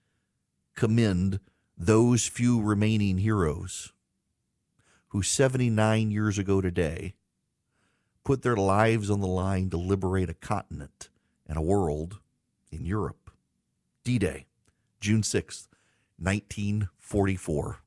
commend 0.75 1.41
those 1.79 2.27
few 2.27 2.61
remaining 2.61 3.17
heroes 3.19 3.95
who 5.09 5.23
79 5.23 6.11
years 6.11 6.37
ago 6.37 6.61
today 6.61 7.15
put 8.27 8.43
their 8.43 8.57
lives 8.57 9.09
on 9.09 9.21
the 9.21 9.27
line 9.27 9.71
to 9.71 9.77
liberate 9.77 10.29
a 10.29 10.35
continent 10.35 11.11
and 11.47 11.57
a 11.57 11.63
world 11.63 12.19
in 12.73 12.85
Europe. 12.85 13.31
D 14.03 14.19
Day, 14.19 14.47
June 14.99 15.23
6th, 15.23 15.69
1944. 16.19 17.79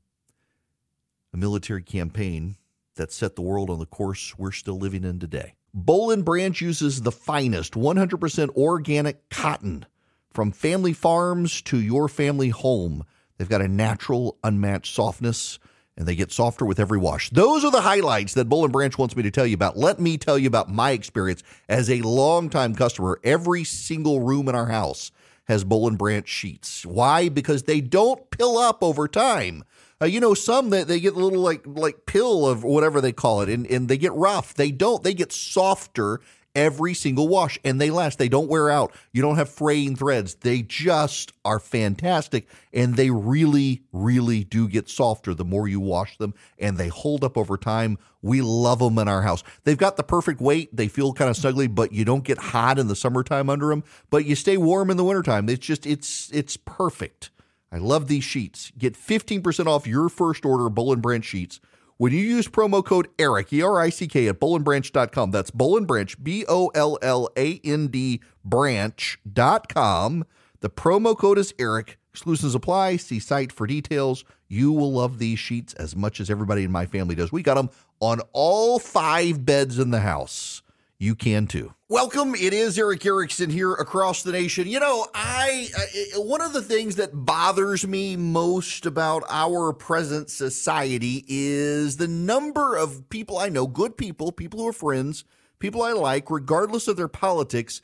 A 1.34 1.36
military 1.36 1.82
campaign 1.82 2.56
that 2.94 3.12
set 3.12 3.36
the 3.36 3.42
world 3.42 3.68
on 3.68 3.80
the 3.80 3.86
course 3.86 4.34
we're 4.38 4.50
still 4.50 4.78
living 4.78 5.04
in 5.04 5.18
today. 5.18 5.56
Boll 5.74 6.10
and 6.10 6.24
Branch 6.24 6.58
uses 6.58 7.02
the 7.02 7.12
finest 7.12 7.74
100% 7.74 8.56
organic 8.56 9.28
cotton 9.28 9.84
from 10.32 10.52
family 10.52 10.94
farms 10.94 11.60
to 11.62 11.78
your 11.78 12.08
family 12.08 12.48
home. 12.48 13.04
They've 13.36 13.46
got 13.46 13.60
a 13.60 13.68
natural, 13.68 14.38
unmatched 14.42 14.94
softness 14.94 15.58
and 16.00 16.08
they 16.08 16.16
get 16.16 16.32
softer 16.32 16.64
with 16.64 16.80
every 16.80 16.96
wash. 16.96 17.28
Those 17.28 17.62
are 17.62 17.70
the 17.70 17.82
highlights 17.82 18.32
that 18.32 18.48
Boll 18.48 18.64
and 18.64 18.72
Branch 18.72 18.96
wants 18.96 19.14
me 19.14 19.22
to 19.22 19.30
tell 19.30 19.46
you 19.46 19.52
about. 19.52 19.76
Let 19.76 20.00
me 20.00 20.16
tell 20.16 20.38
you 20.38 20.46
about 20.46 20.70
my 20.70 20.92
experience 20.92 21.42
as 21.68 21.90
a 21.90 22.00
longtime 22.00 22.74
customer. 22.74 23.20
Every 23.22 23.64
single 23.64 24.20
room 24.20 24.48
in 24.48 24.54
our 24.54 24.68
house 24.68 25.12
has 25.44 25.62
Boll 25.62 25.88
and 25.88 25.98
Branch 25.98 26.26
sheets. 26.26 26.86
Why? 26.86 27.28
Because 27.28 27.64
they 27.64 27.82
don't 27.82 28.30
pill 28.30 28.56
up 28.56 28.82
over 28.82 29.08
time. 29.08 29.62
Uh, 30.00 30.06
you 30.06 30.20
know, 30.20 30.32
some 30.32 30.70
that 30.70 30.88
they 30.88 31.00
get 31.00 31.12
a 31.12 31.18
little 31.18 31.38
like 31.38 31.60
like 31.66 32.06
pill 32.06 32.46
of 32.46 32.64
whatever 32.64 33.02
they 33.02 33.12
call 33.12 33.42
it, 33.42 33.50
and, 33.50 33.66
and 33.66 33.86
they 33.86 33.98
get 33.98 34.14
rough. 34.14 34.54
They 34.54 34.70
don't. 34.70 35.02
They 35.04 35.12
get 35.12 35.32
softer 35.32 36.22
every 36.54 36.94
single 36.94 37.28
wash 37.28 37.58
and 37.64 37.80
they 37.80 37.90
last. 37.90 38.18
They 38.18 38.28
don't 38.28 38.48
wear 38.48 38.70
out. 38.70 38.92
You 39.12 39.22
don't 39.22 39.36
have 39.36 39.48
fraying 39.48 39.96
threads. 39.96 40.34
They 40.36 40.62
just 40.62 41.32
are 41.44 41.58
fantastic 41.58 42.48
and 42.72 42.96
they 42.96 43.10
really, 43.10 43.82
really 43.92 44.44
do 44.44 44.68
get 44.68 44.88
softer 44.88 45.34
the 45.34 45.44
more 45.44 45.68
you 45.68 45.80
wash 45.80 46.16
them 46.18 46.34
and 46.58 46.76
they 46.76 46.88
hold 46.88 47.24
up 47.24 47.36
over 47.36 47.56
time. 47.56 47.98
We 48.22 48.42
love 48.42 48.80
them 48.80 48.98
in 48.98 49.08
our 49.08 49.22
house. 49.22 49.42
They've 49.64 49.78
got 49.78 49.96
the 49.96 50.02
perfect 50.02 50.40
weight. 50.40 50.74
They 50.74 50.88
feel 50.88 51.12
kind 51.12 51.30
of 51.30 51.36
snuggly, 51.36 51.72
but 51.72 51.92
you 51.92 52.04
don't 52.04 52.24
get 52.24 52.38
hot 52.38 52.78
in 52.78 52.88
the 52.88 52.96
summertime 52.96 53.48
under 53.48 53.68
them, 53.68 53.84
but 54.10 54.24
you 54.24 54.34
stay 54.34 54.56
warm 54.56 54.90
in 54.90 54.96
the 54.96 55.04
wintertime. 55.04 55.48
It's 55.48 55.66
just, 55.66 55.86
it's, 55.86 56.30
it's 56.32 56.56
perfect. 56.56 57.30
I 57.72 57.78
love 57.78 58.08
these 58.08 58.24
sheets. 58.24 58.72
Get 58.76 58.94
15% 58.94 59.66
off 59.66 59.86
your 59.86 60.08
first 60.08 60.44
order 60.44 60.66
of 60.66 60.74
Boll 60.74 60.92
and 60.92 61.00
Branch 61.00 61.24
sheets 61.24 61.60
when 62.00 62.14
you 62.14 62.20
use 62.20 62.48
promo 62.48 62.82
code 62.82 63.08
ERICK, 63.18 63.52
E 63.52 63.60
R 63.60 63.78
I 63.78 63.90
C 63.90 64.08
K, 64.08 64.26
at 64.28 64.40
bollandbranch.com, 64.40 65.32
that's 65.32 65.50
and 65.50 65.86
Branch, 65.86 66.24
B 66.24 66.46
O 66.48 66.68
L 66.68 66.96
L 67.02 67.28
A 67.36 67.60
N 67.62 67.88
D 67.88 68.22
branch.com. 68.42 70.24
The 70.60 70.70
promo 70.70 71.14
code 71.14 71.36
is 71.36 71.52
ERICK. 71.58 71.98
Exclusions 72.10 72.54
apply. 72.54 72.96
See 72.96 73.18
site 73.18 73.52
for 73.52 73.66
details. 73.66 74.24
You 74.48 74.72
will 74.72 74.92
love 74.92 75.18
these 75.18 75.38
sheets 75.38 75.74
as 75.74 75.94
much 75.94 76.20
as 76.20 76.30
everybody 76.30 76.64
in 76.64 76.72
my 76.72 76.86
family 76.86 77.14
does. 77.14 77.32
We 77.32 77.42
got 77.42 77.56
them 77.56 77.68
on 78.00 78.22
all 78.32 78.78
five 78.78 79.44
beds 79.44 79.78
in 79.78 79.90
the 79.90 80.00
house 80.00 80.62
you 81.00 81.14
can 81.14 81.46
too. 81.46 81.74
Welcome. 81.88 82.34
It 82.34 82.52
is 82.52 82.78
Erick 82.78 83.04
Erickson 83.04 83.48
here 83.48 83.72
across 83.72 84.22
the 84.22 84.32
nation. 84.32 84.68
You 84.68 84.78
know, 84.78 85.08
I 85.14 85.68
uh, 86.14 86.20
one 86.20 86.42
of 86.42 86.52
the 86.52 86.62
things 86.62 86.96
that 86.96 87.10
bothers 87.12 87.86
me 87.86 88.16
most 88.16 88.84
about 88.84 89.24
our 89.30 89.72
present 89.72 90.30
society 90.30 91.24
is 91.26 91.96
the 91.96 92.06
number 92.06 92.76
of 92.76 93.08
people 93.08 93.38
I 93.38 93.48
know, 93.48 93.66
good 93.66 93.96
people, 93.96 94.30
people 94.30 94.60
who 94.60 94.68
are 94.68 94.74
friends, 94.74 95.24
people 95.58 95.82
I 95.82 95.92
like, 95.92 96.30
regardless 96.30 96.86
of 96.86 96.98
their 96.98 97.08
politics, 97.08 97.80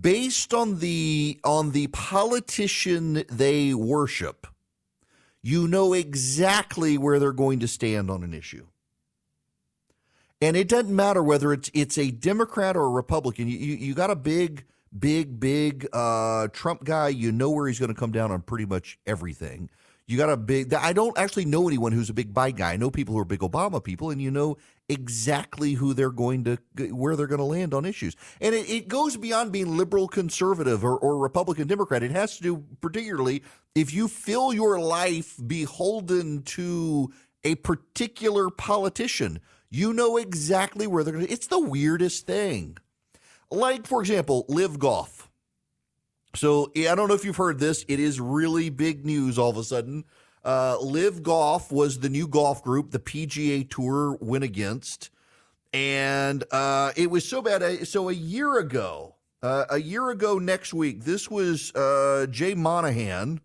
based 0.00 0.54
on 0.54 0.78
the 0.78 1.40
on 1.44 1.72
the 1.72 1.88
politician 1.88 3.24
they 3.28 3.74
worship. 3.74 4.46
You 5.42 5.66
know 5.66 5.92
exactly 5.92 6.96
where 6.96 7.18
they're 7.18 7.32
going 7.32 7.58
to 7.58 7.68
stand 7.68 8.08
on 8.08 8.22
an 8.22 8.32
issue. 8.32 8.66
And 10.42 10.56
it 10.56 10.68
doesn't 10.68 10.94
matter 10.94 11.22
whether 11.22 11.52
it's 11.52 11.70
it's 11.72 11.96
a 11.96 12.10
Democrat 12.10 12.76
or 12.76 12.82
a 12.82 12.90
Republican. 12.90 13.46
You 13.46 13.56
you, 13.56 13.76
you 13.76 13.94
got 13.94 14.10
a 14.10 14.16
big, 14.16 14.64
big, 14.98 15.38
big 15.38 15.86
uh, 15.92 16.48
Trump 16.48 16.82
guy. 16.82 17.08
You 17.08 17.30
know 17.30 17.50
where 17.50 17.68
he's 17.68 17.78
going 17.78 17.94
to 17.94 17.98
come 17.98 18.10
down 18.10 18.32
on 18.32 18.42
pretty 18.42 18.66
much 18.66 18.98
everything. 19.06 19.70
You 20.08 20.18
got 20.18 20.30
a 20.30 20.36
big. 20.36 20.74
I 20.74 20.92
don't 20.92 21.16
actually 21.16 21.44
know 21.44 21.68
anyone 21.68 21.92
who's 21.92 22.10
a 22.10 22.12
big 22.12 22.34
Biden 22.34 22.56
guy. 22.56 22.72
I 22.72 22.76
know 22.76 22.90
people 22.90 23.14
who 23.14 23.20
are 23.20 23.24
big 23.24 23.38
Obama 23.38 23.82
people, 23.82 24.10
and 24.10 24.20
you 24.20 24.32
know 24.32 24.56
exactly 24.88 25.74
who 25.74 25.94
they're 25.94 26.10
going 26.10 26.42
to 26.42 26.58
where 26.90 27.14
they're 27.14 27.28
going 27.28 27.38
to 27.38 27.44
land 27.44 27.72
on 27.72 27.84
issues. 27.84 28.16
And 28.40 28.52
it, 28.52 28.68
it 28.68 28.88
goes 28.88 29.16
beyond 29.16 29.52
being 29.52 29.76
liberal, 29.76 30.08
conservative, 30.08 30.84
or, 30.84 30.98
or 30.98 31.18
Republican, 31.18 31.68
Democrat. 31.68 32.02
It 32.02 32.10
has 32.10 32.36
to 32.38 32.42
do 32.42 32.64
particularly 32.80 33.44
if 33.76 33.94
you 33.94 34.08
feel 34.08 34.52
your 34.52 34.80
life 34.80 35.36
beholden 35.46 36.42
to 36.42 37.12
a 37.44 37.54
particular 37.54 38.50
politician. 38.50 39.40
You 39.74 39.94
know 39.94 40.18
exactly 40.18 40.86
where 40.86 41.02
they're 41.02 41.14
going 41.14 41.26
to. 41.26 41.32
It's 41.32 41.46
the 41.46 41.58
weirdest 41.58 42.26
thing. 42.26 42.76
Like, 43.50 43.86
for 43.86 44.02
example, 44.02 44.44
LIV 44.48 44.78
Golf. 44.78 45.30
So 46.34 46.70
I 46.76 46.94
don't 46.94 47.08
know 47.08 47.14
if 47.14 47.24
you've 47.24 47.36
heard 47.36 47.58
this. 47.58 47.82
It 47.88 47.98
is 47.98 48.20
really 48.20 48.68
big 48.68 49.06
news 49.06 49.38
all 49.38 49.48
of 49.48 49.56
a 49.56 49.64
sudden. 49.64 50.04
Uh, 50.44 50.76
LIV 50.78 51.22
Golf 51.22 51.72
was 51.72 52.00
the 52.00 52.10
new 52.10 52.28
golf 52.28 52.62
group 52.62 52.90
the 52.90 52.98
PGA 52.98 53.68
Tour 53.68 54.18
went 54.20 54.44
against, 54.44 55.08
and 55.72 56.44
uh, 56.50 56.92
it 56.94 57.10
was 57.10 57.26
so 57.26 57.40
bad. 57.40 57.86
So 57.88 58.10
a 58.10 58.12
year 58.12 58.58
ago, 58.58 59.14
uh, 59.42 59.64
a 59.70 59.78
year 59.78 60.10
ago 60.10 60.38
next 60.38 60.74
week, 60.74 61.04
this 61.04 61.30
was 61.30 61.74
uh, 61.74 62.26
Jay 62.30 62.54
Monahan 62.54 63.40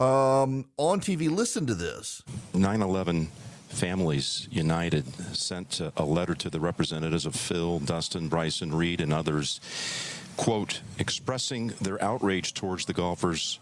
um, 0.00 0.68
on 0.76 1.00
TV. 1.00 1.30
Listen 1.30 1.64
to 1.66 1.74
this. 1.74 2.22
9 2.52 2.82
11 2.82 3.28
Families 3.68 4.48
United 4.50 5.06
sent 5.36 5.80
a 5.96 6.04
letter 6.04 6.34
to 6.34 6.50
the 6.50 6.60
representatives 6.60 7.26
of 7.26 7.34
Phil, 7.34 7.78
Dustin, 7.78 8.28
Bryson, 8.28 8.74
Reed, 8.74 9.00
and 9.00 9.12
others, 9.12 9.60
quote, 10.36 10.80
expressing 10.98 11.68
their 11.80 12.02
outrage 12.02 12.54
towards 12.54 12.86
the 12.86 12.92
golfers 12.92 13.60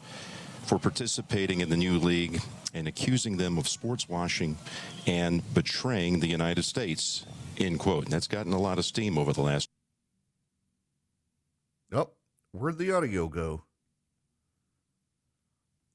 for 0.64 0.78
participating 0.78 1.60
in 1.60 1.68
the 1.68 1.76
new 1.76 1.98
league 1.98 2.40
and 2.72 2.88
accusing 2.88 3.36
them 3.36 3.58
of 3.58 3.68
sports 3.68 4.08
washing 4.08 4.56
and 5.06 5.42
betraying 5.54 6.20
the 6.20 6.26
United 6.26 6.64
States, 6.64 7.24
end 7.58 7.78
quote. 7.78 8.04
And 8.04 8.12
that's 8.12 8.28
gotten 8.28 8.52
a 8.52 8.60
lot 8.60 8.78
of 8.78 8.84
steam 8.84 9.18
over 9.18 9.32
the 9.32 9.42
last. 9.42 9.68
Oh, 11.92 12.10
where'd 12.52 12.78
the 12.78 12.92
audio 12.92 13.28
go? 13.28 13.64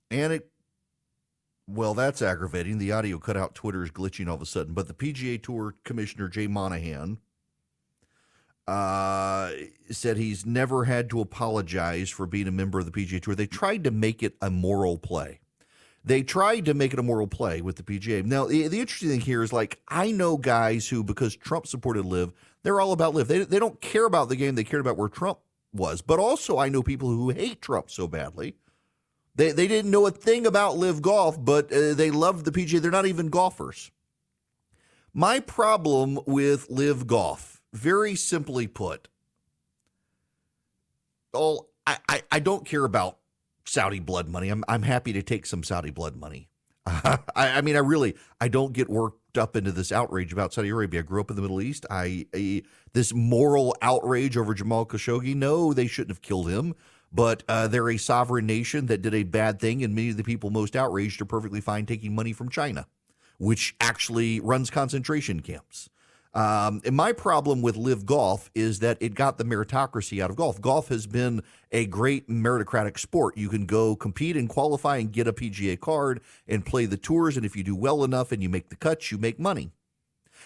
And 0.09 0.33
it 0.33 0.50
well, 1.73 1.93
that's 1.93 2.21
aggravating. 2.21 2.77
The 2.77 2.91
audio 2.91 3.17
cut 3.17 3.37
out. 3.37 3.55
Twitter 3.55 3.83
is 3.83 3.91
glitching 3.91 4.27
all 4.27 4.35
of 4.35 4.41
a 4.41 4.45
sudden. 4.45 4.73
But 4.73 4.87
the 4.87 4.93
PGA 4.93 5.41
Tour 5.41 5.75
Commissioner 5.83 6.27
Jay 6.27 6.47
Monahan 6.47 7.17
uh, 8.67 9.51
said 9.89 10.17
he's 10.17 10.45
never 10.45 10.85
had 10.85 11.09
to 11.09 11.21
apologize 11.21 12.09
for 12.09 12.25
being 12.25 12.47
a 12.47 12.51
member 12.51 12.79
of 12.79 12.85
the 12.85 12.91
PGA 12.91 13.21
Tour. 13.21 13.35
They 13.35 13.47
tried 13.47 13.83
to 13.83 13.91
make 13.91 14.23
it 14.23 14.35
a 14.41 14.49
moral 14.49 14.97
play. 14.97 15.39
They 16.03 16.23
tried 16.23 16.65
to 16.65 16.73
make 16.73 16.93
it 16.93 16.99
a 16.99 17.03
moral 17.03 17.27
play 17.27 17.61
with 17.61 17.75
the 17.75 17.83
PGA. 17.83 18.25
Now, 18.25 18.45
the, 18.45 18.67
the 18.67 18.79
interesting 18.79 19.09
thing 19.09 19.21
here 19.21 19.43
is 19.43 19.53
like, 19.53 19.79
I 19.87 20.11
know 20.11 20.35
guys 20.35 20.87
who, 20.87 21.03
because 21.03 21.35
Trump 21.35 21.67
supported 21.67 22.05
LIV, 22.05 22.31
they're 22.63 22.81
all 22.81 22.91
about 22.91 23.13
LIV. 23.13 23.27
They, 23.27 23.43
they 23.43 23.59
don't 23.59 23.79
care 23.81 24.05
about 24.05 24.29
the 24.29 24.35
game, 24.35 24.55
they 24.55 24.63
cared 24.63 24.81
about 24.81 24.97
where 24.97 25.09
Trump 25.09 25.39
was. 25.73 26.01
But 26.01 26.19
also, 26.19 26.57
I 26.57 26.69
know 26.69 26.81
people 26.81 27.09
who 27.09 27.29
hate 27.29 27.61
Trump 27.61 27.91
so 27.91 28.07
badly 28.07 28.55
they, 29.35 29.51
they 29.51 29.67
didn't 29.67 29.91
know 29.91 30.07
a 30.07 30.11
thing 30.11 30.45
about 30.45 30.77
LIV 30.77 31.01
golf, 31.01 31.43
but 31.43 31.71
uh, 31.71 31.93
they 31.93 32.11
loved 32.11 32.45
the 32.45 32.51
PGA. 32.51 32.81
They're 32.81 32.91
not 32.91 33.05
even 33.05 33.29
golfers. 33.29 33.91
My 35.13 35.39
problem 35.39 36.19
with 36.25 36.69
LIV 36.69 37.07
golf, 37.07 37.61
very 37.73 38.15
simply 38.15 38.67
put, 38.67 39.07
oh, 41.33 41.67
I, 41.85 41.97
I, 42.07 42.21
I 42.31 42.39
don't 42.39 42.65
care 42.65 42.85
about 42.85 43.17
Saudi 43.65 43.99
blood 43.99 44.27
money. 44.27 44.49
I'm, 44.49 44.63
I'm 44.67 44.83
happy 44.83 45.13
to 45.13 45.21
take 45.21 45.45
some 45.45 45.63
Saudi 45.63 45.91
blood 45.91 46.15
money. 46.15 46.49
I, 46.85 47.19
I, 47.35 47.61
mean, 47.61 47.75
I 47.75 47.79
really, 47.79 48.15
I 48.39 48.47
don't 48.47 48.73
get 48.73 48.89
worked 48.89 49.37
up 49.37 49.55
into 49.55 49.71
this 49.71 49.91
outrage 49.91 50.33
about 50.33 50.53
Saudi 50.53 50.69
Arabia. 50.69 51.01
I 51.01 51.03
grew 51.03 51.21
up 51.21 51.29
in 51.29 51.35
the 51.35 51.41
Middle 51.41 51.61
East. 51.61 51.85
I, 51.89 52.25
I 52.33 52.63
this 52.93 53.13
moral 53.13 53.75
outrage 53.81 54.35
over 54.35 54.53
Jamal 54.53 54.85
Khashoggi. 54.85 55.35
No, 55.35 55.73
they 55.73 55.87
shouldn't 55.87 56.11
have 56.11 56.21
killed 56.21 56.49
him 56.49 56.75
but 57.11 57.43
uh, 57.47 57.67
they're 57.67 57.89
a 57.89 57.97
sovereign 57.97 58.45
nation 58.45 58.85
that 58.87 59.01
did 59.01 59.13
a 59.13 59.23
bad 59.23 59.59
thing, 59.59 59.83
and 59.83 59.93
many 59.93 60.09
of 60.09 60.17
the 60.17 60.23
people 60.23 60.49
most 60.49 60.75
outraged 60.75 61.21
are 61.21 61.25
perfectly 61.25 61.61
fine 61.61 61.85
taking 61.85 62.15
money 62.15 62.33
from 62.33 62.49
China, 62.49 62.87
which 63.37 63.75
actually 63.79 64.39
runs 64.39 64.69
concentration 64.69 65.41
camps. 65.41 65.89
Um, 66.33 66.81
and 66.85 66.95
my 66.95 67.11
problem 67.11 67.61
with 67.61 67.75
LIV 67.75 68.05
Golf 68.05 68.49
is 68.55 68.79
that 68.79 68.97
it 69.01 69.15
got 69.15 69.37
the 69.37 69.43
meritocracy 69.43 70.23
out 70.23 70.29
of 70.29 70.37
golf. 70.37 70.61
Golf 70.61 70.87
has 70.87 71.05
been 71.05 71.43
a 71.71 71.85
great 71.87 72.29
meritocratic 72.29 72.97
sport. 72.97 73.37
You 73.37 73.49
can 73.49 73.65
go 73.65 73.97
compete 73.97 74.37
and 74.37 74.47
qualify 74.47 74.97
and 74.97 75.11
get 75.11 75.27
a 75.27 75.33
PGA 75.33 75.77
card 75.77 76.21
and 76.47 76.65
play 76.65 76.85
the 76.85 76.97
tours. 76.97 77.35
And 77.35 77.45
if 77.45 77.55
you 77.57 77.63
do 77.63 77.75
well 77.75 78.03
enough 78.03 78.31
and 78.31 78.41
you 78.41 78.47
make 78.47 78.69
the 78.69 78.77
cuts, 78.77 79.11
you 79.11 79.17
make 79.17 79.39
money. 79.39 79.71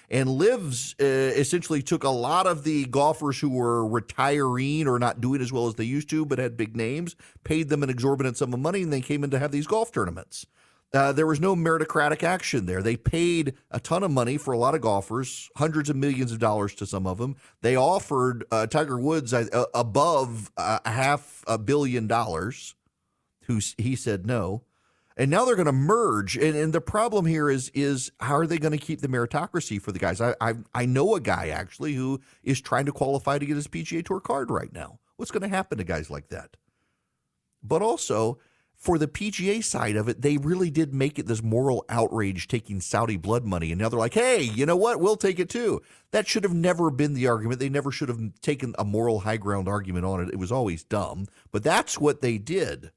And 0.09 0.29
LIV's 0.29 0.95
uh, 0.99 1.05
essentially 1.05 1.81
took 1.81 2.03
a 2.03 2.09
lot 2.09 2.47
of 2.47 2.63
the 2.63 2.85
golfers 2.85 3.39
who 3.39 3.49
were 3.49 3.87
retiring 3.87 4.87
or 4.87 4.99
not 4.99 5.21
doing 5.21 5.41
as 5.41 5.51
well 5.51 5.67
as 5.67 5.75
they 5.75 5.83
used 5.83 6.09
to, 6.11 6.25
but 6.25 6.39
had 6.39 6.57
big 6.57 6.75
names, 6.75 7.15
paid 7.43 7.69
them 7.69 7.83
an 7.83 7.89
exorbitant 7.89 8.37
sum 8.37 8.53
of 8.53 8.59
money, 8.59 8.83
and 8.83 8.93
they 8.93 9.01
came 9.01 9.23
in 9.23 9.29
to 9.31 9.39
have 9.39 9.51
these 9.51 9.67
golf 9.67 9.91
tournaments. 9.91 10.45
Uh, 10.93 11.11
there 11.11 11.27
was 11.27 11.41
no 11.41 11.55
meritocratic 11.55 12.23
action 12.23 12.67
there. 12.67 12.81
They 12.81 12.95
paid 12.95 13.55
a 13.69 13.79
ton 13.79 14.03
of 14.03 14.11
money 14.11 14.37
for 14.37 14.53
a 14.53 14.57
lot 14.57 14.75
of 14.75 14.81
golfers, 14.81 15.49
hundreds 15.57 15.89
of 15.89 15.97
millions 15.97 16.31
of 16.31 16.39
dollars 16.39 16.73
to 16.75 16.85
some 16.85 17.05
of 17.05 17.17
them. 17.17 17.35
They 17.61 17.75
offered 17.75 18.45
uh, 18.49 18.67
Tiger 18.67 18.97
Woods 18.97 19.33
uh, 19.33 19.65
above 19.73 20.51
a 20.55 20.89
half 20.89 21.43
a 21.47 21.57
billion 21.57 22.07
dollars, 22.07 22.75
who 23.47 23.59
he 23.77 23.95
said 23.95 24.25
no 24.25 24.63
and 25.17 25.32
now 25.32 25.45
they're 25.45 25.56
going 25.56 25.65
to 25.65 25.71
merge. 25.71 26.36
And, 26.36 26.56
and 26.56 26.73
the 26.73 26.82
problem 26.82 27.25
here 27.25 27.49
is 27.49 27.69
is 27.69 28.12
how 28.19 28.36
are 28.36 28.47
they 28.47 28.58
going 28.58 28.78
to 28.78 28.84
keep 28.84 29.01
the 29.01 29.08
meritocracy 29.08 29.82
for 29.82 29.91
the 29.91 29.99
guys? 29.99 30.21
I, 30.21 30.36
I 30.41 30.56
I 30.73 30.86
know 30.86 31.15
a 31.15 31.21
guy 31.21 31.49
actually 31.49 31.93
who 31.93 32.21
is 32.43 32.62
trying 32.62 32.86
to 32.86 32.91
qualify 32.91 33.38
to 33.38 33.45
get 33.45 33.56
his 33.56 33.67
PGA 33.67 34.06
Tour 34.06 34.19
card 34.19 34.51
right 34.51 34.73
now. 34.73 34.99
What's 35.17 35.32
going 35.32 35.43
to 35.43 35.56
happen 35.56 35.78
to 35.78 35.84
guys 35.84 36.10
like 36.10 36.30
that? 36.30 36.58
But 37.63 37.82
also 37.82 38.39
for 38.75 38.97
the 38.97 39.08
PGA 39.08 39.63
side 39.63 39.95
of 39.95 40.10
it, 40.10 40.21
they 40.21 40.38
really 40.38 40.69
did 40.69 40.93
make 40.93 41.17
it 41.17 41.25
this 41.25 41.41
moral 41.41 41.86
outrage 41.88 42.47
taking 42.47 42.82
Saudi 42.82 43.15
blood 43.15 43.45
money. 43.45 43.71
And 43.71 43.80
now 43.80 43.89
they're 43.89 43.97
like, 43.97 44.13
hey, 44.13 44.41
you 44.41 44.65
know 44.65 44.75
what? 44.75 44.99
We'll 44.99 45.15
take 45.15 45.39
it 45.39 45.49
too. 45.49 45.82
That 46.12 46.28
should 46.28 46.43
have 46.43 46.54
never 46.54 46.91
been 46.91 47.13
the 47.13 47.28
argument. 47.28 47.62
They 47.62 47.69
never 47.69 47.91
should 47.91 48.10
have 48.10 48.19
taken 48.41 48.75
a 48.78 48.84
moral 48.84 49.21
high 49.21 49.38
ground 49.38 49.69
argument 49.69 50.06
on 50.06 50.21
it. 50.21 50.30
It 50.30 50.39
was 50.39 50.51
always 50.51 50.84
dumb. 50.84 51.28
But 51.51 51.63
that's 51.63 51.97
what 51.97 52.21
they 52.21 52.38
did 52.38 52.91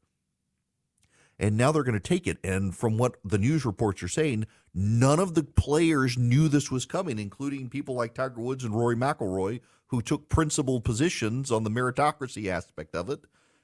and 1.39 1.57
now 1.57 1.71
they're 1.71 1.85
going 1.85 1.95
to 1.95 2.01
take 2.01 2.27
it. 2.27 2.39
And 2.43 2.75
from 2.75 2.99
what 2.99 3.17
the 3.25 3.39
news 3.39 3.65
reports 3.65 4.03
are 4.03 4.09
saying, 4.09 4.47
none 4.75 5.21
of 5.21 5.35
the 5.35 5.45
players 5.45 6.19
knew 6.19 6.49
this 6.49 6.71
was 6.71 6.87
coming, 6.87 7.19
including 7.19 7.69
people 7.69 7.95
like 7.95 8.15
Tiger 8.15 8.41
Woods 8.41 8.65
and 8.65 8.75
Rory 8.75 8.97
McIlroy, 8.97 9.61
who 9.89 10.03
took 10.03 10.29
principal 10.29 10.81
positions 10.81 11.51
on 11.51 11.65
the 11.65 11.71
meritocracy 11.71 12.49
aspect 12.49 12.95
of 12.95 13.09
it 13.09 13.21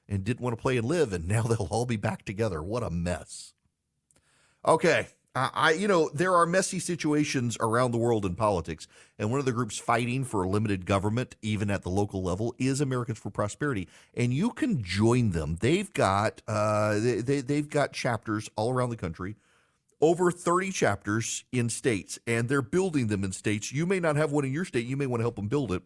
and 0.07 0.23
didn't 0.23 0.41
want 0.41 0.55
to 0.55 0.61
play 0.61 0.77
and 0.77 0.87
LIV. 0.87 1.13
And 1.13 1.27
now 1.27 1.41
they'll 1.43 1.67
all 1.69 1.85
be 1.85 1.97
back 1.97 2.25
together. 2.25 2.63
What 2.63 2.83
a 2.83 2.89
mess. 2.89 3.53
Okay, 4.65 5.07
I, 5.35 5.71
you 5.71 5.89
know, 5.89 6.09
there 6.13 6.33
are 6.33 6.45
messy 6.45 6.79
situations 6.79 7.57
around 7.59 7.91
the 7.91 7.97
world 7.97 8.25
in 8.25 8.35
politics, 8.35 8.87
and 9.19 9.29
one 9.29 9.39
of 9.39 9.45
the 9.45 9.51
groups 9.51 9.77
fighting 9.77 10.23
for 10.23 10.43
a 10.43 10.49
limited 10.49 10.85
government, 10.85 11.35
even 11.41 11.69
at 11.69 11.81
the 11.81 11.89
local 11.89 12.23
level, 12.23 12.55
is 12.57 12.79
Americans 12.79 13.19
for 13.19 13.29
Prosperity, 13.29 13.89
and 14.13 14.33
you 14.33 14.51
can 14.51 14.81
join 14.81 15.31
them. 15.31 15.57
They've 15.59 15.91
got 15.91 16.41
uh, 16.47 16.99
they, 16.99 17.21
they 17.21 17.41
they've 17.41 17.69
got 17.69 17.91
chapters 17.91 18.49
all 18.55 18.71
around 18.71 18.91
the 18.91 18.97
country, 18.97 19.35
over 19.99 20.31
thirty 20.31 20.71
chapters 20.71 21.43
in 21.51 21.67
states, 21.67 22.17
and 22.25 22.47
they're 22.47 22.61
building 22.61 23.07
them 23.07 23.25
in 23.25 23.33
states. 23.33 23.73
You 23.73 23.85
may 23.85 23.99
not 23.99 24.15
have 24.15 24.31
one 24.31 24.45
in 24.45 24.53
your 24.53 24.65
state. 24.65 24.85
You 24.85 24.95
may 24.95 25.05
want 25.05 25.19
to 25.19 25.25
help 25.25 25.35
them 25.35 25.49
build 25.49 25.73
it. 25.73 25.83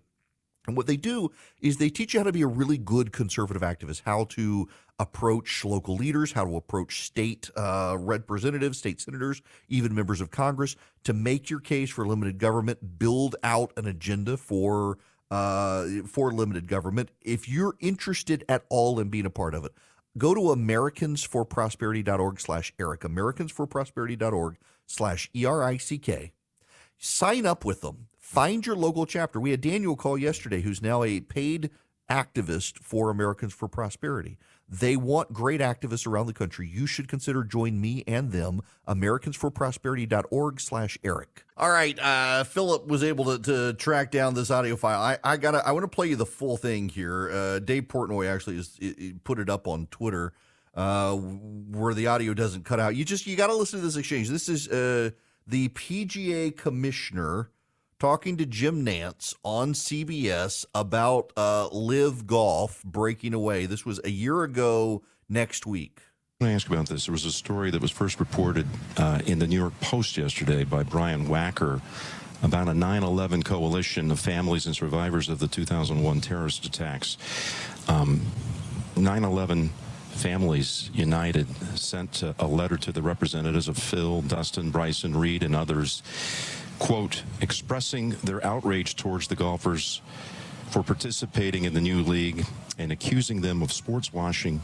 And 0.67 0.77
what 0.77 0.87
they 0.87 0.97
do 0.97 1.31
is 1.61 1.77
they 1.77 1.89
teach 1.89 2.13
you 2.13 2.19
how 2.19 2.25
to 2.25 2.31
be 2.31 2.41
a 2.41 2.47
really 2.47 2.77
good 2.77 3.11
conservative 3.11 3.61
activist, 3.61 4.03
how 4.05 4.25
to 4.25 4.67
approach 4.99 5.63
local 5.63 5.95
leaders, 5.95 6.33
how 6.33 6.45
to 6.45 6.55
approach 6.57 7.05
state 7.05 7.49
uh, 7.55 7.95
representatives, 7.97 8.77
state 8.77 8.99
senators, 8.99 9.41
even 9.67 9.95
members 9.95 10.21
of 10.21 10.29
Congress 10.29 10.75
to 11.05 11.13
make 11.13 11.49
your 11.49 11.59
case 11.59 11.89
for 11.89 12.05
limited 12.05 12.37
government, 12.37 12.99
build 12.99 13.35
out 13.41 13.71
an 13.77 13.87
agenda 13.87 14.37
for 14.37 14.97
uh, 15.31 15.85
for 16.07 16.31
limited 16.31 16.67
government. 16.67 17.11
If 17.21 17.47
you're 17.47 17.75
interested 17.79 18.43
at 18.49 18.65
all 18.69 18.99
in 18.99 19.09
being 19.09 19.25
a 19.25 19.29
part 19.29 19.53
of 19.53 19.63
it, 19.63 19.71
go 20.17 20.33
to 20.33 20.41
americansforprosperity.org 20.41 22.39
slash 22.39 22.73
Erick, 22.79 23.01
americansforprosperity.org 23.01 24.57
slash 24.87 25.29
E-R-I-C-K. 25.35 26.31
Sign 26.97 27.45
up 27.45 27.63
with 27.63 27.81
them. 27.81 28.07
Find 28.29 28.63
your 28.63 28.75
local 28.75 29.07
chapter. 29.07 29.39
We 29.39 29.49
had 29.49 29.59
Daniel 29.59 29.95
call 29.95 30.15
yesterday, 30.15 30.61
who's 30.61 30.83
now 30.83 31.01
a 31.01 31.19
paid 31.19 31.71
activist 32.07 32.77
for 32.77 33.09
Americans 33.09 33.55
for 33.55 33.67
Prosperity. 33.67 34.37
They 34.69 34.95
want 34.95 35.33
great 35.33 35.61
activists 35.61 36.05
around 36.05 36.27
the 36.27 36.33
country. 36.33 36.69
You 36.71 36.85
should 36.85 37.07
consider 37.07 37.43
join 37.43 37.81
me 37.81 38.03
and 38.05 38.31
them, 38.31 38.61
americansforprosperity.org 38.87 40.61
slash 40.61 40.95
Erick. 41.03 41.43
All 41.57 41.71
right, 41.71 41.97
uh, 41.97 42.43
Philip 42.43 42.85
was 42.85 43.03
able 43.03 43.25
to, 43.25 43.39
to 43.39 43.73
track 43.73 44.11
down 44.11 44.35
this 44.35 44.51
audio 44.51 44.75
file. 44.75 45.01
I, 45.01 45.17
I 45.23 45.37
gotta 45.37 45.67
I 45.67 45.71
want 45.71 45.85
to 45.85 45.87
play 45.87 46.05
you 46.05 46.15
the 46.15 46.27
full 46.27 46.55
thing 46.55 46.87
here. 46.87 47.31
Uh, 47.31 47.57
Dave 47.57 47.87
Portnoy 47.87 48.31
actually 48.31 48.59
is, 48.59 48.77
it, 48.79 49.23
put 49.23 49.39
it 49.39 49.49
up 49.49 49.67
on 49.67 49.87
Twitter 49.87 50.33
uh, 50.75 51.15
where 51.15 51.95
the 51.95 52.05
audio 52.05 52.35
doesn't 52.35 52.63
cut 52.63 52.79
out. 52.79 52.95
You 52.95 53.05
just 53.05 53.25
you 53.25 53.35
got 53.35 53.47
to 53.47 53.55
listen 53.55 53.79
to 53.79 53.85
this 53.85 53.95
exchange. 53.95 54.29
This 54.29 54.49
is 54.49 54.67
uh, 54.67 55.09
the 55.47 55.69
PGA 55.69 56.55
commissioner 56.55 57.49
talking 57.99 58.37
to 58.37 58.45
Jim 58.45 58.85
Nantz 58.85 59.35
on 59.43 59.73
CBS 59.73 60.65
about 60.73 61.33
uh, 61.35 61.67
LIV 61.67 62.25
Golf 62.25 62.81
breaking 62.83 63.33
away. 63.33 63.65
This 63.65 63.85
was 63.85 63.99
a 64.03 64.09
year 64.09 64.43
ago 64.43 65.03
next 65.27 65.65
week. 65.65 65.99
Let 66.39 66.47
me 66.47 66.53
ask 66.53 66.69
about 66.69 66.87
this. 66.87 67.05
There 67.05 67.11
was 67.11 67.25
a 67.25 67.31
story 67.31 67.69
that 67.71 67.81
was 67.81 67.91
first 67.91 68.19
reported 68.21 68.65
uh, 68.95 69.19
in 69.25 69.39
the 69.39 69.47
New 69.47 69.57
York 69.59 69.77
Post 69.81 70.17
yesterday 70.17 70.63
by 70.63 70.83
Brian 70.83 71.27
Wacker 71.27 71.81
about 72.41 72.69
a 72.69 72.73
9 72.73 73.03
11 73.03 73.43
coalition 73.43 74.09
of 74.09 74.19
families 74.21 74.65
and 74.65 74.73
survivors 74.73 75.27
of 75.27 75.39
the 75.39 75.47
2001 75.47 76.21
terrorist 76.21 76.65
attacks. 76.65 77.17
Um, 77.89 78.21
9 78.95 79.25
11 79.25 79.71
Families 80.11 80.89
United 80.93 81.47
sent 81.77 82.23
a 82.23 82.47
letter 82.47 82.77
to 82.77 82.91
the 82.91 83.01
representatives 83.01 83.67
of 83.67 83.77
Phil, 83.77 84.21
Dustin, 84.21 84.69
Bryson, 84.69 85.15
Reed, 85.15 85.43
and 85.43 85.55
others 85.55 86.01
quote, 86.79 87.23
expressing 87.41 88.11
their 88.23 88.43
outrage 88.45 88.95
towards 88.95 89.27
the 89.27 89.35
golfers 89.35 90.01
for 90.69 90.83
participating 90.83 91.65
in 91.65 91.73
the 91.73 91.81
new 91.81 92.01
league 92.01 92.45
and 92.77 92.91
accusing 92.91 93.41
them 93.41 93.61
of 93.61 93.71
sports 93.71 94.13
washing 94.13 94.61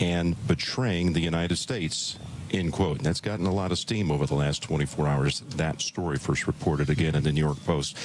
and 0.00 0.34
betraying 0.46 1.12
the 1.12 1.20
United 1.20 1.56
States. 1.56 2.18
End 2.50 2.72
quote. 2.72 2.96
And 2.96 3.06
that's 3.06 3.20
gotten 3.20 3.44
a 3.44 3.52
lot 3.52 3.72
of 3.72 3.78
steam 3.78 4.10
over 4.10 4.24
the 4.24 4.34
last 4.34 4.62
24 4.62 5.06
hours. 5.06 5.40
That 5.56 5.82
story 5.82 6.16
first 6.16 6.46
reported 6.46 6.88
again 6.88 7.14
in 7.14 7.22
the 7.22 7.32
New 7.32 7.44
York 7.44 7.62
Post. 7.64 7.98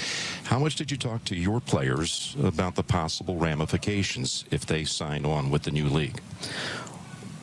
How 0.44 0.60
much 0.60 0.76
did 0.76 0.92
you 0.92 0.98
talk 0.98 1.24
to 1.26 1.36
your 1.36 1.62
players 1.62 2.36
about 2.44 2.76
the 2.76 2.84
possible 2.84 3.38
ramifications 3.38 4.44
if 4.52 4.66
they 4.66 4.84
sign 4.84 5.26
on 5.26 5.50
with 5.50 5.64
the 5.64 5.72
new 5.72 5.88
league? 5.88 6.20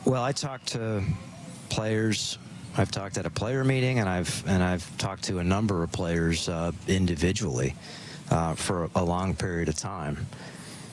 Well, 0.05 0.23
I 0.23 0.31
talked 0.31 0.67
to 0.67 1.03
players 1.69 2.37
I've 2.77 2.89
talked 2.89 3.17
at 3.17 3.25
a 3.25 3.29
player 3.29 3.65
meeting, 3.65 3.99
and 3.99 4.07
I've 4.07 4.47
and 4.47 4.63
I've 4.63 4.97
talked 4.97 5.23
to 5.25 5.39
a 5.39 5.43
number 5.43 5.83
of 5.83 5.91
players 5.91 6.47
uh, 6.47 6.71
individually 6.87 7.75
uh, 8.29 8.55
for 8.55 8.89
a 8.95 9.03
long 9.03 9.35
period 9.35 9.67
of 9.67 9.75
time. 9.75 10.25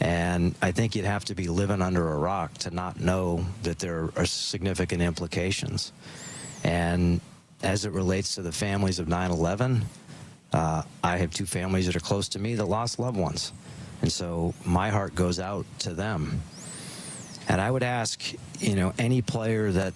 And 0.01 0.55
I 0.61 0.73
think 0.73 0.97
you'd 0.97 1.05
have 1.05 1.25
to 1.27 1.35
be 1.35 1.49
living 1.49 1.81
under 1.81 2.13
a 2.13 2.19
rock 2.19 2.55
to 2.59 2.71
not 2.71 2.99
know 3.01 3.45
that 3.63 3.79
there 3.79 4.11
are 4.17 4.27
significant 4.27 5.03
implications. 5.03 5.93
And 6.65 7.21
as 7.63 7.85
it 7.85 7.93
relates 7.93 8.37
to 8.37 8.43
the 8.43 8.53
families 8.53 8.99
of 8.99 9.07
9 9.07 9.31
11, 9.31 9.85
uh, 10.53 10.83
I 11.05 11.17
have 11.19 11.33
two 11.33 11.47
families 11.47 11.87
that 11.87 11.95
are 11.95 12.01
close 12.01 12.29
to 12.31 12.41
me 12.41 12.57
that 12.57 12.65
lost 12.65 12.99
loved 12.99 13.17
ones. 13.17 13.53
And 14.03 14.11
so 14.11 14.53
my 14.65 14.91
heart 14.91 15.15
goes 15.15 15.39
out 15.39 15.67
to 15.81 15.95
them. 15.95 16.43
And 17.49 17.61
I 17.61 17.71
would 17.71 17.83
ask, 17.83 18.21
you 18.59 18.75
know, 18.75 18.93
any 18.99 19.23
player 19.23 19.73
that 19.73 19.95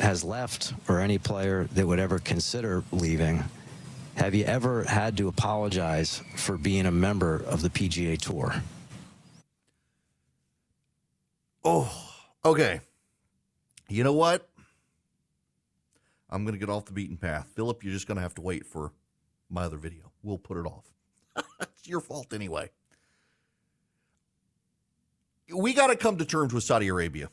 has 0.00 0.24
left 0.24 0.74
or 0.88 1.00
any 1.00 1.18
player 1.18 1.64
that 1.72 1.86
would 1.86 1.98
ever 1.98 2.18
consider 2.18 2.84
leaving, 2.92 3.44
have 4.16 4.34
you 4.34 4.44
ever 4.44 4.84
had 4.84 5.16
to 5.18 5.28
apologize 5.28 6.22
for 6.36 6.56
being 6.56 6.86
a 6.86 6.90
member 6.90 7.36
of 7.46 7.62
the 7.62 7.68
PGA 7.68 8.18
Tour? 8.18 8.54
Oh, 11.64 11.92
okay. 12.44 12.80
You 13.88 14.04
know 14.04 14.12
what? 14.12 14.48
I'm 16.30 16.44
going 16.44 16.54
to 16.54 16.58
get 16.58 16.70
off 16.70 16.86
the 16.86 16.92
beaten 16.92 17.16
path. 17.16 17.50
Philip, 17.54 17.84
you're 17.84 17.92
just 17.92 18.06
going 18.06 18.16
to 18.16 18.22
have 18.22 18.34
to 18.34 18.40
wait 18.40 18.66
for 18.66 18.92
my 19.50 19.64
other 19.64 19.76
video. 19.76 20.12
We'll 20.22 20.38
put 20.38 20.56
it 20.56 20.66
off. 20.66 20.84
it's 21.60 21.86
your 21.86 22.00
fault 22.00 22.32
anyway. 22.32 22.70
We 25.54 25.74
got 25.74 25.88
to 25.88 25.96
come 25.96 26.16
to 26.18 26.24
terms 26.24 26.52
with 26.52 26.64
Saudi 26.64 26.88
Arabia. 26.88 27.30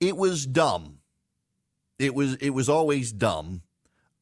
It 0.00 0.16
was 0.16 0.46
dumb. 0.46 0.98
It 1.98 2.14
was 2.14 2.36
it 2.36 2.50
was 2.50 2.68
always 2.68 3.12
dumb 3.12 3.62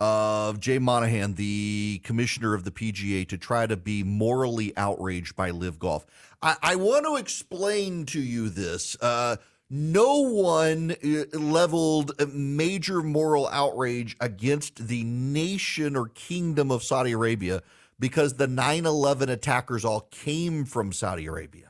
of 0.00 0.60
Jay 0.60 0.78
Monahan, 0.78 1.34
the 1.34 2.00
commissioner 2.04 2.54
of 2.54 2.64
the 2.64 2.70
PGA, 2.70 3.28
to 3.28 3.38
try 3.38 3.66
to 3.66 3.76
be 3.76 4.02
morally 4.02 4.76
outraged 4.76 5.34
by 5.34 5.50
LIV 5.50 5.78
Golf. 5.78 6.06
I, 6.42 6.56
I 6.62 6.76
want 6.76 7.06
to 7.06 7.16
explain 7.16 8.06
to 8.06 8.20
you 8.20 8.48
this. 8.48 8.96
Uh, 9.00 9.36
no 9.70 10.20
one 10.20 10.92
uh, 11.04 11.38
leveled 11.38 12.12
major 12.32 13.02
moral 13.02 13.48
outrage 13.48 14.16
against 14.20 14.88
the 14.88 15.04
nation 15.04 15.94
or 15.94 16.08
kingdom 16.08 16.70
of 16.70 16.82
Saudi 16.82 17.12
Arabia 17.12 17.62
because 18.00 18.34
the 18.34 18.46
9 18.46 18.86
11 18.86 19.28
attackers 19.28 19.84
all 19.84 20.02
came 20.10 20.64
from 20.64 20.92
Saudi 20.92 21.26
Arabia. 21.26 21.67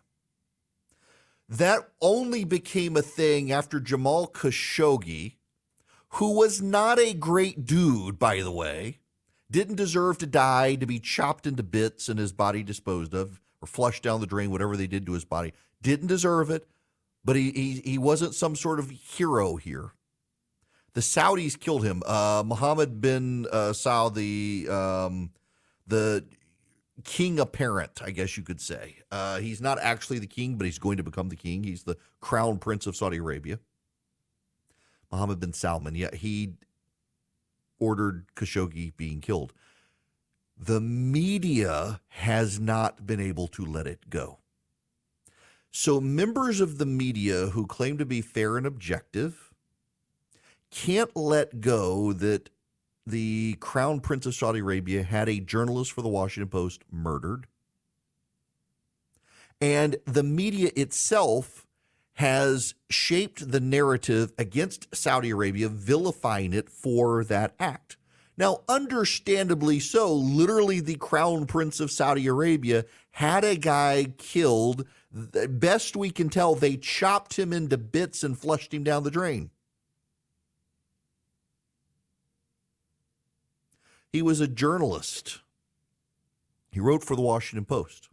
That 1.48 1.88
only 2.00 2.44
became 2.44 2.96
a 2.96 3.02
thing 3.02 3.50
after 3.50 3.80
Jamal 3.80 4.28
Khashoggi, 4.28 5.36
who 6.10 6.36
was 6.36 6.60
not 6.60 6.98
a 6.98 7.14
great 7.14 7.64
dude, 7.64 8.18
by 8.18 8.42
the 8.42 8.52
way, 8.52 8.98
didn't 9.50 9.76
deserve 9.76 10.18
to 10.18 10.26
die, 10.26 10.74
to 10.74 10.86
be 10.86 10.98
chopped 10.98 11.46
into 11.46 11.62
bits 11.62 12.08
and 12.08 12.18
his 12.18 12.32
body 12.32 12.62
disposed 12.62 13.14
of 13.14 13.40
or 13.62 13.66
flushed 13.66 14.02
down 14.02 14.20
the 14.20 14.26
drain, 14.26 14.50
whatever 14.50 14.76
they 14.76 14.86
did 14.86 15.06
to 15.06 15.12
his 15.12 15.24
body. 15.24 15.52
Didn't 15.80 16.08
deserve 16.08 16.50
it, 16.50 16.68
but 17.24 17.34
he, 17.36 17.50
he, 17.50 17.82
he 17.84 17.98
wasn't 17.98 18.34
some 18.34 18.54
sort 18.54 18.78
of 18.78 18.90
hero 18.90 19.56
here. 19.56 19.92
The 20.92 21.00
Saudis 21.00 21.58
killed 21.58 21.84
him. 21.84 22.02
Uh, 22.04 22.42
Mohammed 22.44 23.00
bin 23.00 23.46
uh, 23.50 23.72
Saudi, 23.72 24.68
um, 24.68 25.30
the 25.86 26.24
king 27.04 27.38
apparent, 27.38 28.00
I 28.02 28.10
guess 28.10 28.36
you 28.36 28.42
could 28.42 28.60
say. 28.60 28.96
Uh, 29.10 29.38
he's 29.38 29.60
not 29.60 29.78
actually 29.80 30.18
the 30.18 30.26
king, 30.26 30.56
but 30.56 30.64
he's 30.64 30.78
going 30.78 30.96
to 30.96 31.02
become 31.02 31.28
the 31.28 31.36
king. 31.36 31.64
He's 31.64 31.84
the 31.84 31.96
crown 32.20 32.58
prince 32.58 32.86
of 32.86 32.96
Saudi 32.96 33.18
Arabia. 33.18 33.58
Mohammed 35.10 35.40
bin 35.40 35.52
Salman. 35.52 35.94
Yeah, 35.94 36.14
he 36.14 36.54
ordered 37.78 38.26
Khashoggi 38.34 38.96
being 38.96 39.20
killed. 39.20 39.52
The 40.56 40.80
media 40.80 42.00
has 42.08 42.58
not 42.58 43.06
been 43.06 43.20
able 43.20 43.46
to 43.48 43.64
let 43.64 43.86
it 43.86 44.10
go. 44.10 44.38
So, 45.70 46.00
members 46.00 46.60
of 46.60 46.78
the 46.78 46.86
media 46.86 47.48
who 47.48 47.66
claim 47.66 47.98
to 47.98 48.06
be 48.06 48.20
fair 48.20 48.56
and 48.56 48.66
objective 48.66 49.52
can't 50.70 51.14
let 51.14 51.60
go 51.60 52.12
that 52.12 52.50
the 53.08 53.56
Crown 53.60 54.00
Prince 54.00 54.26
of 54.26 54.34
Saudi 54.34 54.60
Arabia 54.60 55.02
had 55.02 55.28
a 55.28 55.40
journalist 55.40 55.92
for 55.92 56.02
the 56.02 56.08
Washington 56.08 56.48
Post 56.48 56.82
murdered. 56.90 57.46
And 59.60 59.96
the 60.04 60.22
media 60.22 60.70
itself 60.76 61.66
has 62.14 62.74
shaped 62.90 63.50
the 63.50 63.60
narrative 63.60 64.32
against 64.38 64.94
Saudi 64.94 65.30
Arabia, 65.30 65.68
vilifying 65.68 66.52
it 66.52 66.68
for 66.68 67.24
that 67.24 67.54
act. 67.58 67.96
Now, 68.36 68.62
understandably 68.68 69.80
so, 69.80 70.12
literally, 70.12 70.80
the 70.80 70.94
Crown 70.96 71.46
Prince 71.46 71.80
of 71.80 71.90
Saudi 71.90 72.26
Arabia 72.26 72.84
had 73.10 73.44
a 73.44 73.56
guy 73.56 74.12
killed. 74.16 74.86
Best 75.12 75.96
we 75.96 76.10
can 76.10 76.28
tell, 76.28 76.54
they 76.54 76.76
chopped 76.76 77.36
him 77.36 77.52
into 77.52 77.76
bits 77.76 78.22
and 78.22 78.38
flushed 78.38 78.72
him 78.72 78.84
down 78.84 79.02
the 79.02 79.10
drain. 79.10 79.50
He 84.10 84.22
was 84.22 84.40
a 84.40 84.48
journalist. 84.48 85.40
He 86.70 86.80
wrote 86.80 87.04
for 87.04 87.14
the 87.14 87.22
Washington 87.22 87.64
Post. 87.64 88.08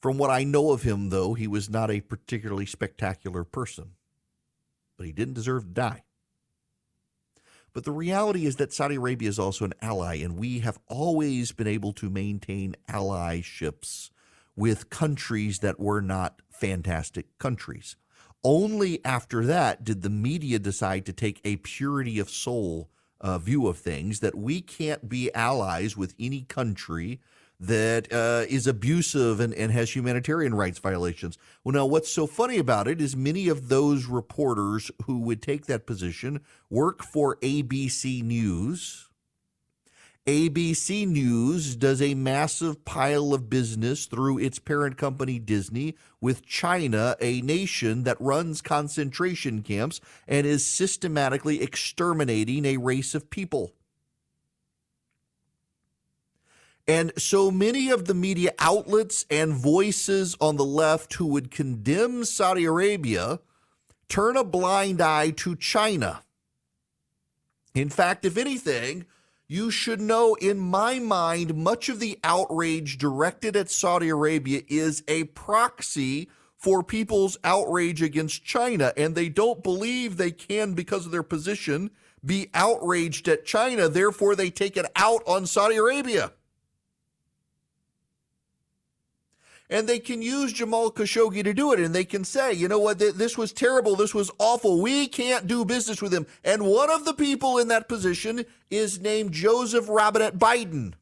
From 0.00 0.18
what 0.18 0.30
I 0.30 0.44
know 0.44 0.72
of 0.72 0.82
him, 0.82 1.08
though, 1.10 1.34
he 1.34 1.46
was 1.46 1.70
not 1.70 1.90
a 1.90 2.00
particularly 2.00 2.66
spectacular 2.66 3.44
person, 3.44 3.92
but 4.96 5.06
he 5.06 5.12
didn't 5.12 5.34
deserve 5.34 5.64
to 5.64 5.70
die. 5.70 6.02
But 7.72 7.84
the 7.84 7.92
reality 7.92 8.44
is 8.46 8.56
that 8.56 8.72
Saudi 8.72 8.96
Arabia 8.96 9.28
is 9.28 9.38
also 9.38 9.64
an 9.64 9.74
ally, 9.80 10.16
and 10.16 10.36
we 10.36 10.60
have 10.60 10.78
always 10.88 11.52
been 11.52 11.66
able 11.66 11.92
to 11.94 12.10
maintain 12.10 12.76
allyships 12.88 14.10
with 14.54 14.90
countries 14.90 15.60
that 15.60 15.80
were 15.80 16.00
not 16.00 16.40
fantastic 16.50 17.26
countries. 17.38 17.96
Only 18.44 19.04
after 19.04 19.44
that 19.46 19.84
did 19.84 20.02
the 20.02 20.10
media 20.10 20.58
decide 20.58 21.06
to 21.06 21.12
take 21.12 21.40
a 21.44 21.56
purity 21.56 22.18
of 22.18 22.30
soul 22.30 22.90
uh, 23.20 23.38
view 23.38 23.66
of 23.66 23.78
things 23.78 24.20
that 24.20 24.34
we 24.34 24.60
can't 24.60 25.08
be 25.08 25.32
allies 25.34 25.96
with 25.96 26.14
any 26.18 26.42
country 26.42 27.20
that 27.60 28.12
uh, 28.12 28.44
is 28.48 28.66
abusive 28.66 29.40
and, 29.40 29.54
and 29.54 29.72
has 29.72 29.94
humanitarian 29.94 30.54
rights 30.54 30.78
violations. 30.78 31.38
Well, 31.62 31.72
now, 31.72 31.86
what's 31.86 32.12
so 32.12 32.26
funny 32.26 32.58
about 32.58 32.88
it 32.88 33.00
is 33.00 33.16
many 33.16 33.48
of 33.48 33.68
those 33.68 34.06
reporters 34.06 34.90
who 35.04 35.20
would 35.20 35.40
take 35.40 35.66
that 35.66 35.86
position 35.86 36.40
work 36.68 37.02
for 37.02 37.36
ABC 37.36 38.22
News. 38.22 39.08
ABC 40.26 41.06
News 41.06 41.76
does 41.76 42.00
a 42.00 42.14
massive 42.14 42.86
pile 42.86 43.34
of 43.34 43.50
business 43.50 44.06
through 44.06 44.38
its 44.38 44.58
parent 44.58 44.96
company 44.96 45.38
Disney 45.38 45.96
with 46.18 46.46
China, 46.46 47.14
a 47.20 47.42
nation 47.42 48.04
that 48.04 48.18
runs 48.18 48.62
concentration 48.62 49.60
camps 49.62 50.00
and 50.26 50.46
is 50.46 50.64
systematically 50.64 51.60
exterminating 51.62 52.64
a 52.64 52.78
race 52.78 53.14
of 53.14 53.28
people. 53.28 53.74
And 56.88 57.12
so 57.18 57.50
many 57.50 57.90
of 57.90 58.06
the 58.06 58.14
media 58.14 58.52
outlets 58.58 59.26
and 59.30 59.52
voices 59.52 60.38
on 60.40 60.56
the 60.56 60.64
left 60.64 61.12
who 61.14 61.26
would 61.26 61.50
condemn 61.50 62.24
Saudi 62.24 62.64
Arabia 62.64 63.40
turn 64.08 64.38
a 64.38 64.44
blind 64.44 65.02
eye 65.02 65.30
to 65.30 65.54
China. 65.54 66.22
In 67.74 67.90
fact, 67.90 68.24
if 68.24 68.38
anything, 68.38 69.04
you 69.46 69.70
should 69.70 70.00
know, 70.00 70.34
in 70.34 70.58
my 70.58 70.98
mind, 70.98 71.54
much 71.54 71.88
of 71.88 72.00
the 72.00 72.18
outrage 72.24 72.98
directed 72.98 73.56
at 73.56 73.70
Saudi 73.70 74.08
Arabia 74.08 74.62
is 74.68 75.02
a 75.06 75.24
proxy 75.24 76.28
for 76.56 76.82
people's 76.82 77.36
outrage 77.44 78.00
against 78.00 78.42
China. 78.44 78.92
And 78.96 79.14
they 79.14 79.28
don't 79.28 79.62
believe 79.62 80.16
they 80.16 80.30
can, 80.30 80.72
because 80.72 81.04
of 81.04 81.12
their 81.12 81.22
position, 81.22 81.90
be 82.24 82.48
outraged 82.54 83.28
at 83.28 83.44
China. 83.44 83.88
Therefore, 83.88 84.34
they 84.34 84.48
take 84.48 84.78
it 84.78 84.86
out 84.96 85.22
on 85.26 85.44
Saudi 85.46 85.76
Arabia. 85.76 86.32
And 89.70 89.88
they 89.88 89.98
can 89.98 90.22
use 90.22 90.52
Jamal 90.52 90.90
Khashoggi 90.90 91.42
to 91.44 91.54
do 91.54 91.72
it. 91.72 91.80
And 91.80 91.94
they 91.94 92.04
can 92.04 92.24
say, 92.24 92.52
you 92.52 92.68
know 92.68 92.78
what, 92.78 92.98
this 92.98 93.38
was 93.38 93.52
terrible. 93.52 93.96
This 93.96 94.14
was 94.14 94.30
awful. 94.38 94.80
We 94.80 95.08
can't 95.08 95.46
do 95.46 95.64
business 95.64 96.02
with 96.02 96.12
him. 96.12 96.26
And 96.44 96.64
one 96.64 96.90
of 96.90 97.04
the 97.04 97.14
people 97.14 97.58
in 97.58 97.68
that 97.68 97.88
position 97.88 98.44
is 98.70 99.00
named 99.00 99.32
Joseph 99.32 99.88
Robinette 99.88 100.38
Biden. 100.38 100.94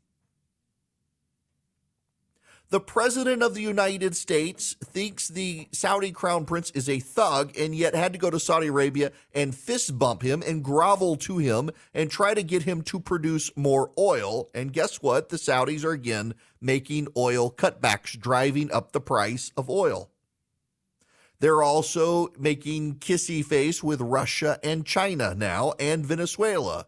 The 2.72 2.80
president 2.80 3.42
of 3.42 3.52
the 3.52 3.60
United 3.60 4.16
States 4.16 4.74
thinks 4.82 5.28
the 5.28 5.68
Saudi 5.72 6.10
crown 6.10 6.46
prince 6.46 6.70
is 6.70 6.88
a 6.88 7.00
thug 7.00 7.52
and 7.58 7.74
yet 7.74 7.94
had 7.94 8.14
to 8.14 8.18
go 8.18 8.30
to 8.30 8.40
Saudi 8.40 8.68
Arabia 8.68 9.12
and 9.34 9.54
fist 9.54 9.98
bump 9.98 10.22
him 10.22 10.42
and 10.46 10.64
grovel 10.64 11.16
to 11.16 11.36
him 11.36 11.68
and 11.92 12.10
try 12.10 12.32
to 12.32 12.42
get 12.42 12.62
him 12.62 12.80
to 12.84 12.98
produce 12.98 13.54
more 13.58 13.90
oil. 13.98 14.48
And 14.54 14.72
guess 14.72 15.02
what? 15.02 15.28
The 15.28 15.36
Saudis 15.36 15.84
are 15.84 15.90
again 15.90 16.32
making 16.62 17.08
oil 17.14 17.50
cutbacks, 17.50 18.18
driving 18.18 18.72
up 18.72 18.92
the 18.92 19.02
price 19.02 19.52
of 19.54 19.68
oil. 19.68 20.08
They're 21.40 21.62
also 21.62 22.28
making 22.38 23.00
kissy 23.00 23.44
face 23.44 23.82
with 23.82 24.00
Russia 24.00 24.58
and 24.64 24.86
China 24.86 25.34
now 25.34 25.74
and 25.78 26.06
Venezuela. 26.06 26.86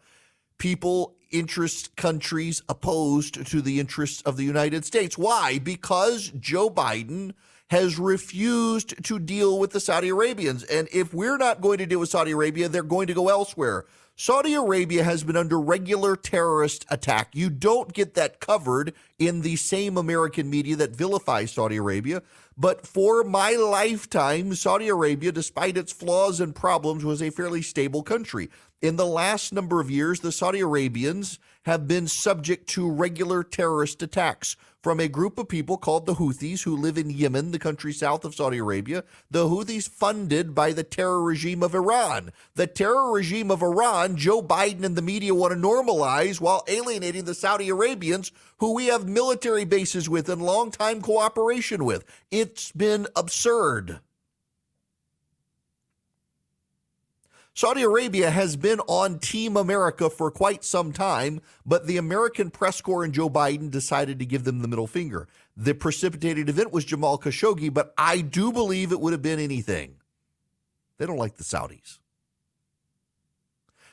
People 0.56 1.14
interest 1.34 1.96
countries 1.96 2.62
opposed 2.68 3.46
to 3.46 3.60
the 3.60 3.80
interests 3.80 4.22
of 4.22 4.36
the 4.36 4.44
United 4.44 4.84
States. 4.84 5.18
Why? 5.18 5.58
Because 5.58 6.30
Joe 6.38 6.70
Biden 6.70 7.32
has 7.70 7.98
refused 7.98 9.02
to 9.04 9.18
deal 9.18 9.58
with 9.58 9.72
the 9.72 9.80
Saudi 9.80 10.08
Arabians. 10.08 10.62
And 10.64 10.88
if 10.92 11.12
we're 11.12 11.38
not 11.38 11.60
going 11.60 11.78
to 11.78 11.86
deal 11.86 12.00
with 12.00 12.10
Saudi 12.10 12.30
Arabia, 12.30 12.68
they're 12.68 12.82
going 12.82 13.08
to 13.08 13.14
go 13.14 13.28
elsewhere. 13.28 13.84
Saudi 14.16 14.54
Arabia 14.54 15.02
has 15.02 15.24
been 15.24 15.36
under 15.36 15.58
regular 15.60 16.14
terrorist 16.14 16.86
attack. 16.88 17.30
You 17.34 17.50
don't 17.50 17.92
get 17.92 18.14
that 18.14 18.38
covered 18.38 18.94
in 19.18 19.40
the 19.40 19.56
same 19.56 19.96
American 19.96 20.48
media 20.48 20.76
that 20.76 20.94
vilifies 20.94 21.50
Saudi 21.50 21.78
Arabia. 21.78 22.22
But 22.56 22.86
for 22.86 23.24
my 23.24 23.56
lifetime, 23.56 24.54
Saudi 24.54 24.86
Arabia, 24.86 25.32
despite 25.32 25.76
its 25.76 25.92
flaws 25.92 26.38
and 26.38 26.54
problems, 26.54 27.04
was 27.04 27.20
a 27.20 27.30
fairly 27.30 27.60
stable 27.60 28.04
country. 28.04 28.50
In 28.82 28.96
the 28.96 29.06
last 29.06 29.52
number 29.52 29.80
of 29.80 29.90
years, 29.90 30.20
the 30.20 30.30
Saudi 30.30 30.60
Arabians 30.60 31.38
have 31.62 31.88
been 31.88 32.06
subject 32.06 32.68
to 32.68 32.90
regular 32.90 33.42
terrorist 33.42 34.02
attacks 34.02 34.56
from 34.82 35.00
a 35.00 35.08
group 35.08 35.38
of 35.38 35.48
people 35.48 35.78
called 35.78 36.04
the 36.04 36.16
Houthis 36.16 36.64
who 36.64 36.76
live 36.76 36.98
in 36.98 37.08
Yemen, 37.08 37.52
the 37.52 37.58
country 37.58 37.94
south 37.94 38.26
of 38.26 38.34
Saudi 38.34 38.58
Arabia. 38.58 39.02
The 39.30 39.48
Houthis 39.48 39.88
funded 39.88 40.54
by 40.54 40.74
the 40.74 40.82
terror 40.82 41.22
regime 41.22 41.62
of 41.62 41.74
Iran. 41.74 42.32
The 42.54 42.66
terror 42.66 43.10
regime 43.10 43.50
of 43.50 43.62
Iran, 43.62 44.16
Joe 44.16 44.42
Biden 44.42 44.84
and 44.84 44.96
the 44.96 45.00
media 45.00 45.34
want 45.34 45.54
to 45.54 45.58
normalize 45.58 46.38
while 46.38 46.62
alienating 46.68 47.24
the 47.24 47.34
Saudi 47.34 47.70
Arabians 47.70 48.30
who 48.58 48.74
we 48.74 48.88
have 48.88 49.08
military 49.08 49.64
bases 49.64 50.10
with 50.10 50.28
and 50.28 50.42
long-time 50.42 51.00
cooperation 51.00 51.86
with. 51.86 52.04
It's 52.30 52.70
been 52.72 53.06
absurd. 53.16 54.00
Saudi 57.56 57.82
Arabia 57.82 58.32
has 58.32 58.56
been 58.56 58.80
on 58.80 59.20
Team 59.20 59.56
America 59.56 60.10
for 60.10 60.28
quite 60.28 60.64
some 60.64 60.92
time, 60.92 61.40
but 61.64 61.86
the 61.86 61.98
American 61.98 62.50
press 62.50 62.80
corps 62.80 63.04
and 63.04 63.14
Joe 63.14 63.30
Biden 63.30 63.70
decided 63.70 64.18
to 64.18 64.26
give 64.26 64.42
them 64.42 64.58
the 64.58 64.66
middle 64.66 64.88
finger. 64.88 65.28
The 65.56 65.72
precipitated 65.72 66.48
event 66.48 66.72
was 66.72 66.84
Jamal 66.84 67.16
Khashoggi, 67.16 67.72
but 67.72 67.94
I 67.96 68.22
do 68.22 68.50
believe 68.50 68.90
it 68.90 68.98
would 68.98 69.12
have 69.12 69.22
been 69.22 69.38
anything. 69.38 69.94
They 70.98 71.06
don't 71.06 71.16
like 71.16 71.36
the 71.36 71.44
Saudis. 71.44 72.00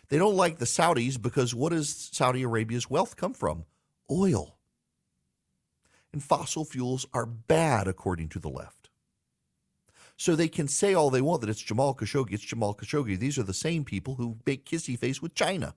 They 0.09 0.17
don't 0.17 0.35
like 0.35 0.57
the 0.57 0.65
Saudis 0.65 1.21
because 1.21 1.53
what 1.53 1.71
does 1.71 2.09
Saudi 2.11 2.41
Arabia's 2.41 2.89
wealth 2.89 3.15
come 3.15 3.33
from? 3.35 3.65
Oil. 4.09 4.57
And 6.11 6.23
fossil 6.23 6.65
fuels 6.65 7.05
are 7.13 7.27
bad, 7.27 7.87
according 7.87 8.29
to 8.29 8.39
the 8.39 8.49
left. 8.49 8.80
So 10.21 10.35
they 10.35 10.49
can 10.49 10.67
say 10.67 10.93
all 10.93 11.09
they 11.09 11.19
want 11.19 11.41
that 11.41 11.49
it's 11.49 11.63
Jamal 11.63 11.95
Khashoggi, 11.95 12.33
it's 12.33 12.43
Jamal 12.43 12.75
Khashoggi. 12.75 13.17
These 13.17 13.39
are 13.39 13.43
the 13.43 13.55
same 13.55 13.83
people 13.83 14.13
who 14.13 14.37
make 14.45 14.67
kissy 14.67 14.95
face 14.95 15.19
with 15.19 15.33
China. 15.33 15.73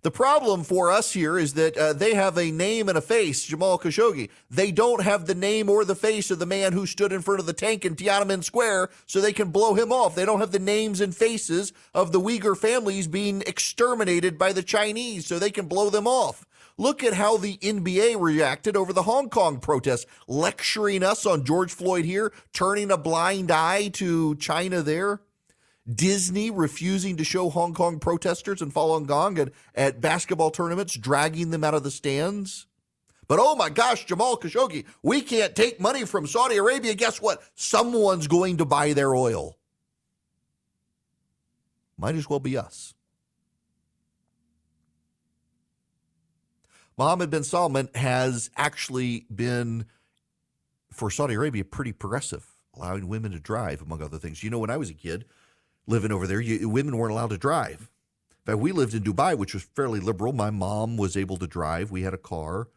The 0.00 0.10
problem 0.10 0.64
for 0.64 0.90
us 0.90 1.12
here 1.12 1.38
is 1.38 1.52
that 1.54 1.76
uh, 1.76 1.92
they 1.92 2.14
have 2.14 2.38
a 2.38 2.50
name 2.50 2.88
and 2.88 2.96
a 2.96 3.02
face, 3.02 3.44
Jamal 3.44 3.78
Khashoggi. 3.78 4.30
They 4.50 4.72
don't 4.72 5.02
have 5.02 5.26
the 5.26 5.34
name 5.34 5.68
or 5.68 5.84
the 5.84 5.94
face 5.94 6.30
of 6.30 6.38
the 6.38 6.46
man 6.46 6.72
who 6.72 6.86
stood 6.86 7.12
in 7.12 7.20
front 7.20 7.40
of 7.40 7.44
the 7.44 7.52
tank 7.52 7.84
in 7.84 7.96
Tiananmen 7.96 8.42
Square 8.42 8.88
so 9.04 9.20
they 9.20 9.34
can 9.34 9.50
blow 9.50 9.74
him 9.74 9.92
off. 9.92 10.14
They 10.14 10.24
don't 10.24 10.40
have 10.40 10.52
the 10.52 10.58
names 10.58 11.02
and 11.02 11.14
faces 11.14 11.70
of 11.92 12.12
the 12.12 12.20
Uyghur 12.20 12.56
families 12.56 13.06
being 13.06 13.42
exterminated 13.42 14.38
by 14.38 14.54
the 14.54 14.62
Chinese 14.62 15.26
so 15.26 15.38
they 15.38 15.50
can 15.50 15.66
blow 15.66 15.90
them 15.90 16.06
off. 16.06 16.46
Look 16.76 17.04
at 17.04 17.14
how 17.14 17.36
the 17.36 17.56
NBA 17.58 18.20
reacted 18.20 18.76
over 18.76 18.92
the 18.92 19.04
Hong 19.04 19.30
Kong 19.30 19.60
protests, 19.60 20.06
lecturing 20.26 21.04
us 21.04 21.24
on 21.24 21.44
George 21.44 21.72
Floyd 21.72 22.04
here, 22.04 22.32
turning 22.52 22.90
a 22.90 22.98
blind 22.98 23.52
eye 23.52 23.88
to 23.90 24.34
China 24.36 24.82
there. 24.82 25.20
Disney 25.92 26.50
refusing 26.50 27.16
to 27.18 27.24
show 27.24 27.50
Hong 27.50 27.74
Kong 27.74 28.00
protesters 28.00 28.60
and 28.60 28.74
Falun 28.74 29.06
Gong 29.06 29.38
at, 29.38 29.52
at 29.74 30.00
basketball 30.00 30.50
tournaments, 30.50 30.96
dragging 30.96 31.50
them 31.50 31.62
out 31.62 31.74
of 31.74 31.84
the 31.84 31.90
stands. 31.90 32.66
But 33.28 33.38
oh 33.40 33.54
my 33.54 33.68
gosh, 33.68 34.04
Jamal 34.04 34.36
Khashoggi, 34.36 34.84
we 35.02 35.20
can't 35.20 35.54
take 35.54 35.80
money 35.80 36.04
from 36.04 36.26
Saudi 36.26 36.56
Arabia. 36.56 36.94
Guess 36.94 37.20
what? 37.20 37.42
Someone's 37.54 38.26
going 38.26 38.56
to 38.56 38.64
buy 38.64 38.94
their 38.94 39.14
oil. 39.14 39.58
Might 41.96 42.16
as 42.16 42.28
well 42.28 42.40
be 42.40 42.56
us. 42.56 42.93
Mohammed 46.96 47.30
bin 47.30 47.42
Salman 47.42 47.88
has 47.96 48.50
actually 48.56 49.26
been, 49.34 49.86
for 50.92 51.10
Saudi 51.10 51.34
Arabia, 51.34 51.64
pretty 51.64 51.92
progressive, 51.92 52.46
allowing 52.76 53.08
women 53.08 53.32
to 53.32 53.40
drive, 53.40 53.82
among 53.82 54.00
other 54.00 54.18
things. 54.18 54.44
You 54.44 54.50
know, 54.50 54.60
when 54.60 54.70
I 54.70 54.76
was 54.76 54.90
a 54.90 54.94
kid 54.94 55.24
living 55.88 56.12
over 56.12 56.26
there, 56.28 56.40
you, 56.40 56.68
women 56.68 56.96
weren't 56.96 57.12
allowed 57.12 57.30
to 57.30 57.38
drive. 57.38 57.90
In 58.46 58.52
fact, 58.52 58.58
we 58.58 58.70
lived 58.70 58.94
in 58.94 59.02
Dubai, 59.02 59.36
which 59.36 59.54
was 59.54 59.64
fairly 59.64 59.98
liberal. 59.98 60.32
My 60.32 60.50
mom 60.50 60.96
was 60.96 61.16
able 61.16 61.36
to 61.38 61.48
drive. 61.48 61.90
We 61.90 62.02
had 62.02 62.14
a 62.14 62.18
car, 62.18 62.68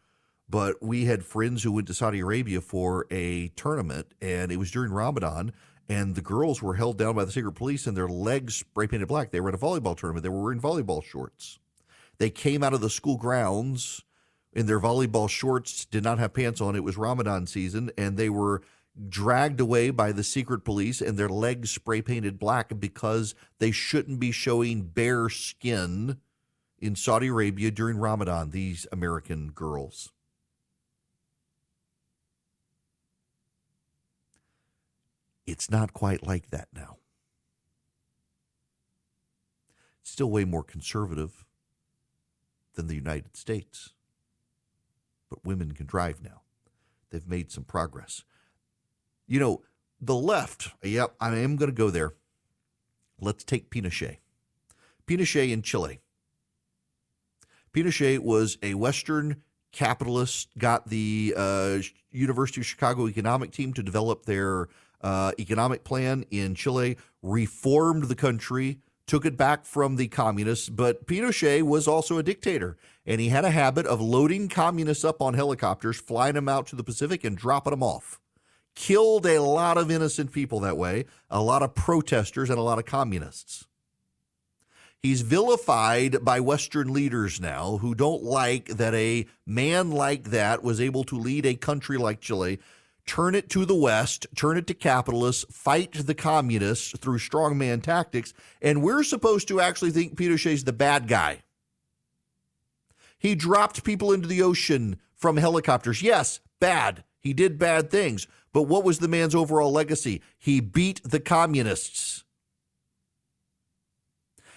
but 0.48 0.82
we 0.82 1.04
had 1.04 1.24
friends 1.24 1.62
who 1.62 1.70
went 1.70 1.86
to 1.86 1.94
Saudi 1.94 2.18
Arabia 2.18 2.60
for 2.60 3.06
a 3.12 3.48
tournament, 3.48 4.14
and 4.20 4.50
it 4.50 4.56
was 4.56 4.72
during 4.72 4.92
Ramadan. 4.92 5.52
And 5.88 6.16
the 6.16 6.22
girls 6.22 6.60
were 6.60 6.74
held 6.74 6.98
down 6.98 7.14
by 7.14 7.24
the 7.24 7.32
secret 7.32 7.52
police 7.52 7.86
and 7.86 7.96
their 7.96 8.08
legs 8.08 8.56
spray 8.56 8.86
painted 8.88 9.08
black. 9.08 9.30
They 9.30 9.40
were 9.40 9.48
at 9.48 9.54
a 9.54 9.58
volleyball 9.58 9.96
tournament. 9.96 10.22
They 10.22 10.28
were 10.28 10.42
wearing 10.42 10.60
volleyball 10.60 11.02
shorts. 11.02 11.58
They 12.18 12.28
came 12.28 12.62
out 12.62 12.74
of 12.74 12.82
the 12.82 12.90
school 12.90 13.16
grounds 13.16 14.02
in 14.52 14.66
their 14.66 14.80
volleyball 14.80 15.28
shorts, 15.28 15.84
did 15.84 16.02
not 16.02 16.18
have 16.18 16.32
pants 16.32 16.60
on. 16.60 16.76
It 16.76 16.84
was 16.84 16.96
Ramadan 16.96 17.46
season, 17.46 17.90
and 17.96 18.16
they 18.16 18.28
were 18.28 18.62
dragged 19.08 19.60
away 19.60 19.90
by 19.90 20.10
the 20.10 20.24
secret 20.24 20.64
police 20.64 21.00
and 21.00 21.16
their 21.16 21.28
legs 21.28 21.70
spray 21.70 22.02
painted 22.02 22.38
black 22.38 22.72
because 22.80 23.34
they 23.58 23.70
shouldn't 23.70 24.18
be 24.18 24.32
showing 24.32 24.82
bare 24.82 25.28
skin 25.28 26.18
in 26.80 26.96
Saudi 26.96 27.28
Arabia 27.28 27.70
during 27.70 27.98
Ramadan, 27.98 28.50
these 28.50 28.86
American 28.90 29.50
girls. 29.50 30.12
It's 35.46 35.70
not 35.70 35.92
quite 35.92 36.26
like 36.26 36.50
that 36.50 36.68
now. 36.74 36.98
It's 40.00 40.10
still 40.10 40.30
way 40.30 40.44
more 40.44 40.62
conservative 40.62 41.44
than 42.74 42.86
the 42.86 42.94
United 42.94 43.36
States 43.36 43.94
but 45.30 45.44
women 45.44 45.72
can 45.72 45.86
drive 45.86 46.22
now. 46.22 46.42
They've 47.10 47.26
made 47.28 47.50
some 47.50 47.64
progress. 47.64 48.24
You 49.26 49.40
know, 49.40 49.62
the 50.00 50.14
left, 50.14 50.70
yep, 50.82 51.14
I 51.20 51.36
am 51.36 51.56
going 51.56 51.70
to 51.70 51.76
go 51.76 51.90
there. 51.90 52.12
Let's 53.20 53.44
take 53.44 53.70
Pinochet. 53.70 54.18
Pinochet 55.06 55.50
in 55.50 55.62
Chile. 55.62 56.00
Pinochet 57.72 58.20
was 58.20 58.58
a 58.62 58.74
Western 58.74 59.42
capitalist, 59.72 60.48
got 60.56 60.88
the 60.88 61.34
uh, 61.36 61.78
University 62.10 62.60
of 62.60 62.66
Chicago 62.66 63.08
economic 63.08 63.50
team 63.50 63.72
to 63.74 63.82
develop 63.82 64.26
their 64.26 64.68
uh, 65.00 65.32
economic 65.38 65.84
plan 65.84 66.24
in 66.30 66.54
Chile, 66.54 66.96
reformed 67.22 68.04
the 68.04 68.14
country, 68.14 68.78
took 69.06 69.24
it 69.24 69.36
back 69.36 69.64
from 69.64 69.96
the 69.96 70.08
communists. 70.08 70.68
But 70.68 71.06
Pinochet 71.06 71.62
was 71.62 71.86
also 71.88 72.18
a 72.18 72.22
dictator, 72.22 72.76
and 73.08 73.22
he 73.22 73.30
had 73.30 73.46
a 73.46 73.50
habit 73.50 73.86
of 73.86 74.02
loading 74.02 74.50
communists 74.50 75.02
up 75.02 75.22
on 75.22 75.32
helicopters, 75.32 75.98
flying 75.98 76.34
them 76.34 76.46
out 76.46 76.66
to 76.66 76.76
the 76.76 76.84
Pacific, 76.84 77.24
and 77.24 77.38
dropping 77.38 77.70
them 77.70 77.82
off. 77.82 78.20
Killed 78.74 79.24
a 79.26 79.40
lot 79.40 79.78
of 79.78 79.90
innocent 79.90 80.30
people 80.30 80.60
that 80.60 80.76
way, 80.76 81.06
a 81.30 81.42
lot 81.42 81.62
of 81.62 81.74
protesters, 81.74 82.50
and 82.50 82.58
a 82.58 82.62
lot 82.62 82.78
of 82.78 82.84
communists. 82.84 83.66
He's 85.00 85.22
vilified 85.22 86.22
by 86.22 86.40
Western 86.40 86.92
leaders 86.92 87.40
now 87.40 87.78
who 87.78 87.94
don't 87.94 88.24
like 88.24 88.66
that 88.66 88.94
a 88.94 89.26
man 89.46 89.90
like 89.90 90.24
that 90.24 90.62
was 90.62 90.78
able 90.78 91.04
to 91.04 91.18
lead 91.18 91.46
a 91.46 91.54
country 91.54 91.96
like 91.96 92.20
Chile, 92.20 92.58
turn 93.06 93.34
it 93.34 93.48
to 93.50 93.64
the 93.64 93.74
West, 93.74 94.26
turn 94.36 94.58
it 94.58 94.66
to 94.66 94.74
capitalists, 94.74 95.46
fight 95.50 95.92
the 95.94 96.14
communists 96.14 96.90
through 96.98 97.18
strongman 97.18 97.82
tactics, 97.82 98.34
and 98.60 98.82
we're 98.82 99.02
supposed 99.02 99.48
to 99.48 99.62
actually 99.62 99.92
think 99.92 100.18
Pinochet's 100.18 100.64
the 100.64 100.74
bad 100.74 101.08
guy. 101.08 101.42
He 103.18 103.34
dropped 103.34 103.84
people 103.84 104.12
into 104.12 104.28
the 104.28 104.42
ocean 104.42 104.98
from 105.14 105.36
helicopters. 105.36 106.02
Yes, 106.02 106.40
bad. 106.60 107.04
He 107.18 107.32
did 107.32 107.58
bad 107.58 107.90
things. 107.90 108.26
But 108.52 108.62
what 108.62 108.84
was 108.84 108.98
the 108.98 109.08
man's 109.08 109.34
overall 109.34 109.72
legacy? 109.72 110.22
He 110.38 110.60
beat 110.60 111.02
the 111.04 111.20
communists. 111.20 112.24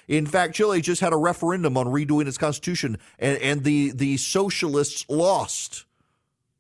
In 0.08 0.26
fact, 0.26 0.56
Chile 0.56 0.82
just 0.82 1.02
had 1.02 1.14
a 1.14 1.18
referendum 1.18 1.78
on 1.78 1.88
redoing 1.88 2.28
its 2.28 2.38
constitution, 2.38 2.98
and, 3.18 3.38
and 3.38 3.64
the, 3.64 3.92
the 3.92 4.18
socialists 4.18 5.06
lost. 5.08 5.86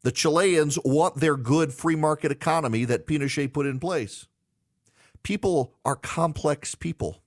The 0.03 0.11
Chileans 0.11 0.79
want 0.83 1.15
their 1.15 1.35
good 1.35 1.73
free 1.73 1.95
market 1.95 2.31
economy 2.31 2.85
that 2.85 3.05
Pinochet 3.05 3.53
put 3.53 3.65
in 3.65 3.79
place. 3.79 4.27
People 5.23 5.73
are 5.85 5.95
complex 5.95 6.75
people. 6.75 7.21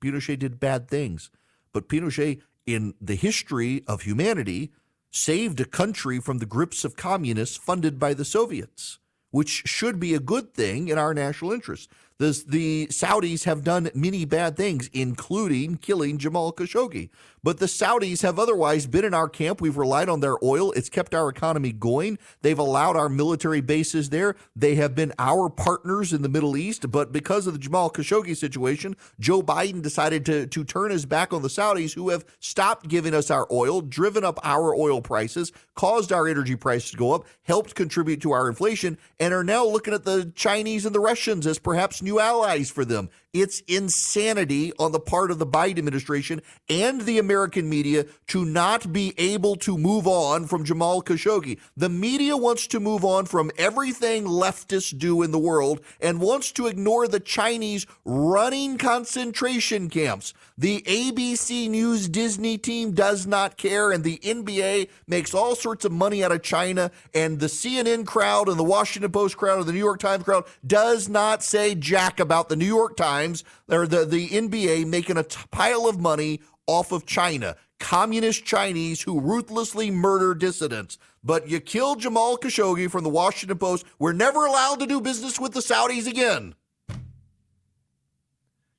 Pinochet 0.00 0.38
did 0.38 0.60
bad 0.60 0.88
things, 0.88 1.30
but 1.72 1.88
Pinochet, 1.88 2.40
in 2.66 2.94
the 3.00 3.14
history 3.14 3.82
of 3.86 4.02
humanity, 4.02 4.72
saved 5.10 5.60
a 5.60 5.64
country 5.64 6.20
from 6.20 6.38
the 6.38 6.46
grips 6.46 6.84
of 6.84 6.96
communists 6.96 7.56
funded 7.56 7.98
by 7.98 8.14
the 8.14 8.24
Soviets, 8.24 8.98
which 9.30 9.62
should 9.66 9.98
be 9.98 10.14
a 10.14 10.20
good 10.20 10.54
thing 10.54 10.88
in 10.88 10.98
our 10.98 11.14
national 11.14 11.52
interest. 11.52 11.90
The, 12.18 12.42
the 12.46 12.86
Saudis 12.88 13.44
have 13.44 13.64
done 13.64 13.90
many 13.94 14.24
bad 14.24 14.56
things, 14.56 14.90
including 14.92 15.76
killing 15.76 16.18
Jamal 16.18 16.52
Khashoggi. 16.52 17.08
But 17.42 17.58
the 17.58 17.66
Saudis 17.66 18.22
have 18.22 18.38
otherwise 18.38 18.86
been 18.86 19.04
in 19.04 19.14
our 19.14 19.28
camp. 19.28 19.60
We've 19.60 19.76
relied 19.76 20.08
on 20.08 20.20
their 20.20 20.36
oil. 20.42 20.72
It's 20.72 20.88
kept 20.88 21.14
our 21.14 21.28
economy 21.28 21.72
going. 21.72 22.18
They've 22.42 22.58
allowed 22.58 22.96
our 22.96 23.08
military 23.08 23.60
bases 23.60 24.10
there. 24.10 24.36
They 24.54 24.74
have 24.74 24.94
been 24.94 25.12
our 25.18 25.48
partners 25.48 26.12
in 26.12 26.22
the 26.22 26.28
Middle 26.28 26.56
East. 26.56 26.90
But 26.90 27.12
because 27.12 27.46
of 27.46 27.52
the 27.52 27.58
Jamal 27.58 27.90
Khashoggi 27.90 28.36
situation, 28.36 28.96
Joe 29.18 29.42
Biden 29.42 29.82
decided 29.82 30.26
to, 30.26 30.46
to 30.46 30.64
turn 30.64 30.90
his 30.90 31.06
back 31.06 31.32
on 31.32 31.42
the 31.42 31.48
Saudis, 31.48 31.94
who 31.94 32.10
have 32.10 32.24
stopped 32.40 32.88
giving 32.88 33.14
us 33.14 33.30
our 33.30 33.46
oil, 33.50 33.80
driven 33.80 34.24
up 34.24 34.38
our 34.42 34.74
oil 34.74 35.00
prices, 35.00 35.52
caused 35.74 36.12
our 36.12 36.28
energy 36.28 36.56
prices 36.56 36.90
to 36.90 36.96
go 36.96 37.12
up, 37.12 37.26
helped 37.42 37.74
contribute 37.74 38.20
to 38.20 38.32
our 38.32 38.48
inflation, 38.48 38.98
and 39.18 39.32
are 39.32 39.44
now 39.44 39.64
looking 39.64 39.94
at 39.94 40.04
the 40.04 40.30
Chinese 40.34 40.84
and 40.84 40.94
the 40.94 41.00
Russians 41.00 41.46
as 41.46 41.58
perhaps 41.58 42.02
new 42.02 42.20
allies 42.20 42.70
for 42.70 42.84
them. 42.84 43.08
It's 43.32 43.60
insanity 43.68 44.72
on 44.76 44.90
the 44.90 44.98
part 44.98 45.30
of 45.30 45.38
the 45.38 45.46
Biden 45.46 45.78
administration 45.78 46.42
and 46.68 47.02
the 47.02 47.20
American 47.20 47.68
media 47.68 48.06
to 48.26 48.44
not 48.44 48.92
be 48.92 49.14
able 49.18 49.54
to 49.56 49.78
move 49.78 50.08
on 50.08 50.48
from 50.48 50.64
Jamal 50.64 51.00
Khashoggi. 51.00 51.60
The 51.76 51.88
media 51.88 52.36
wants 52.36 52.66
to 52.66 52.80
move 52.80 53.04
on 53.04 53.26
from 53.26 53.52
everything 53.56 54.24
leftists 54.24 54.98
do 54.98 55.22
in 55.22 55.30
the 55.30 55.38
world 55.38 55.80
and 56.00 56.20
wants 56.20 56.50
to 56.52 56.66
ignore 56.66 57.06
the 57.06 57.20
Chinese 57.20 57.86
running 58.04 58.78
concentration 58.78 59.88
camps. 59.90 60.34
The 60.58 60.82
ABC 60.82 61.70
News 61.70 62.08
Disney 62.08 62.58
team 62.58 62.92
does 62.92 63.28
not 63.28 63.56
care, 63.56 63.92
and 63.92 64.02
the 64.02 64.18
NBA 64.18 64.88
makes 65.06 65.34
all 65.34 65.54
sorts 65.54 65.84
of 65.84 65.92
money 65.92 66.24
out 66.24 66.32
of 66.32 66.42
China, 66.42 66.90
and 67.14 67.38
the 67.38 67.46
CNN 67.46 68.06
crowd 68.06 68.48
and 68.48 68.58
the 68.58 68.64
Washington 68.64 69.12
Post 69.12 69.36
crowd 69.36 69.60
and 69.60 69.68
the 69.68 69.72
New 69.72 69.78
York 69.78 70.00
Times 70.00 70.24
crowd 70.24 70.44
does 70.66 71.08
not 71.08 71.44
say 71.44 71.76
jack 71.76 72.18
about 72.18 72.48
the 72.48 72.56
New 72.56 72.66
York 72.66 72.96
Times 72.96 73.19
Times 73.20 73.44
the, 73.66 74.06
the 74.08 74.28
NBA 74.28 74.86
making 74.86 75.18
a 75.18 75.22
t- 75.22 75.38
pile 75.50 75.86
of 75.86 76.00
money 76.00 76.40
off 76.66 76.90
of 76.90 77.04
China, 77.04 77.54
communist 77.78 78.46
Chinese 78.46 79.02
who 79.02 79.20
ruthlessly 79.20 79.90
murder 79.90 80.34
dissidents. 80.34 80.96
But 81.22 81.46
you 81.46 81.60
killed 81.60 82.00
Jamal 82.00 82.38
Khashoggi 82.38 82.90
from 82.90 83.04
the 83.04 83.10
Washington 83.10 83.58
Post. 83.58 83.84
We're 83.98 84.14
never 84.14 84.46
allowed 84.46 84.80
to 84.80 84.86
do 84.86 85.02
business 85.02 85.38
with 85.38 85.52
the 85.52 85.60
Saudis 85.60 86.06
again. 86.06 86.54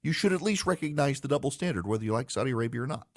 You 0.01 0.11
should 0.11 0.33
at 0.33 0.41
least 0.41 0.65
recognize 0.65 1.19
the 1.19 1.27
double 1.27 1.51
standard, 1.51 1.85
whether 1.85 2.03
you 2.03 2.13
like 2.13 2.31
Saudi 2.31 2.49
Arabia 2.49 2.81
or 2.81 2.87
not. 2.87 3.07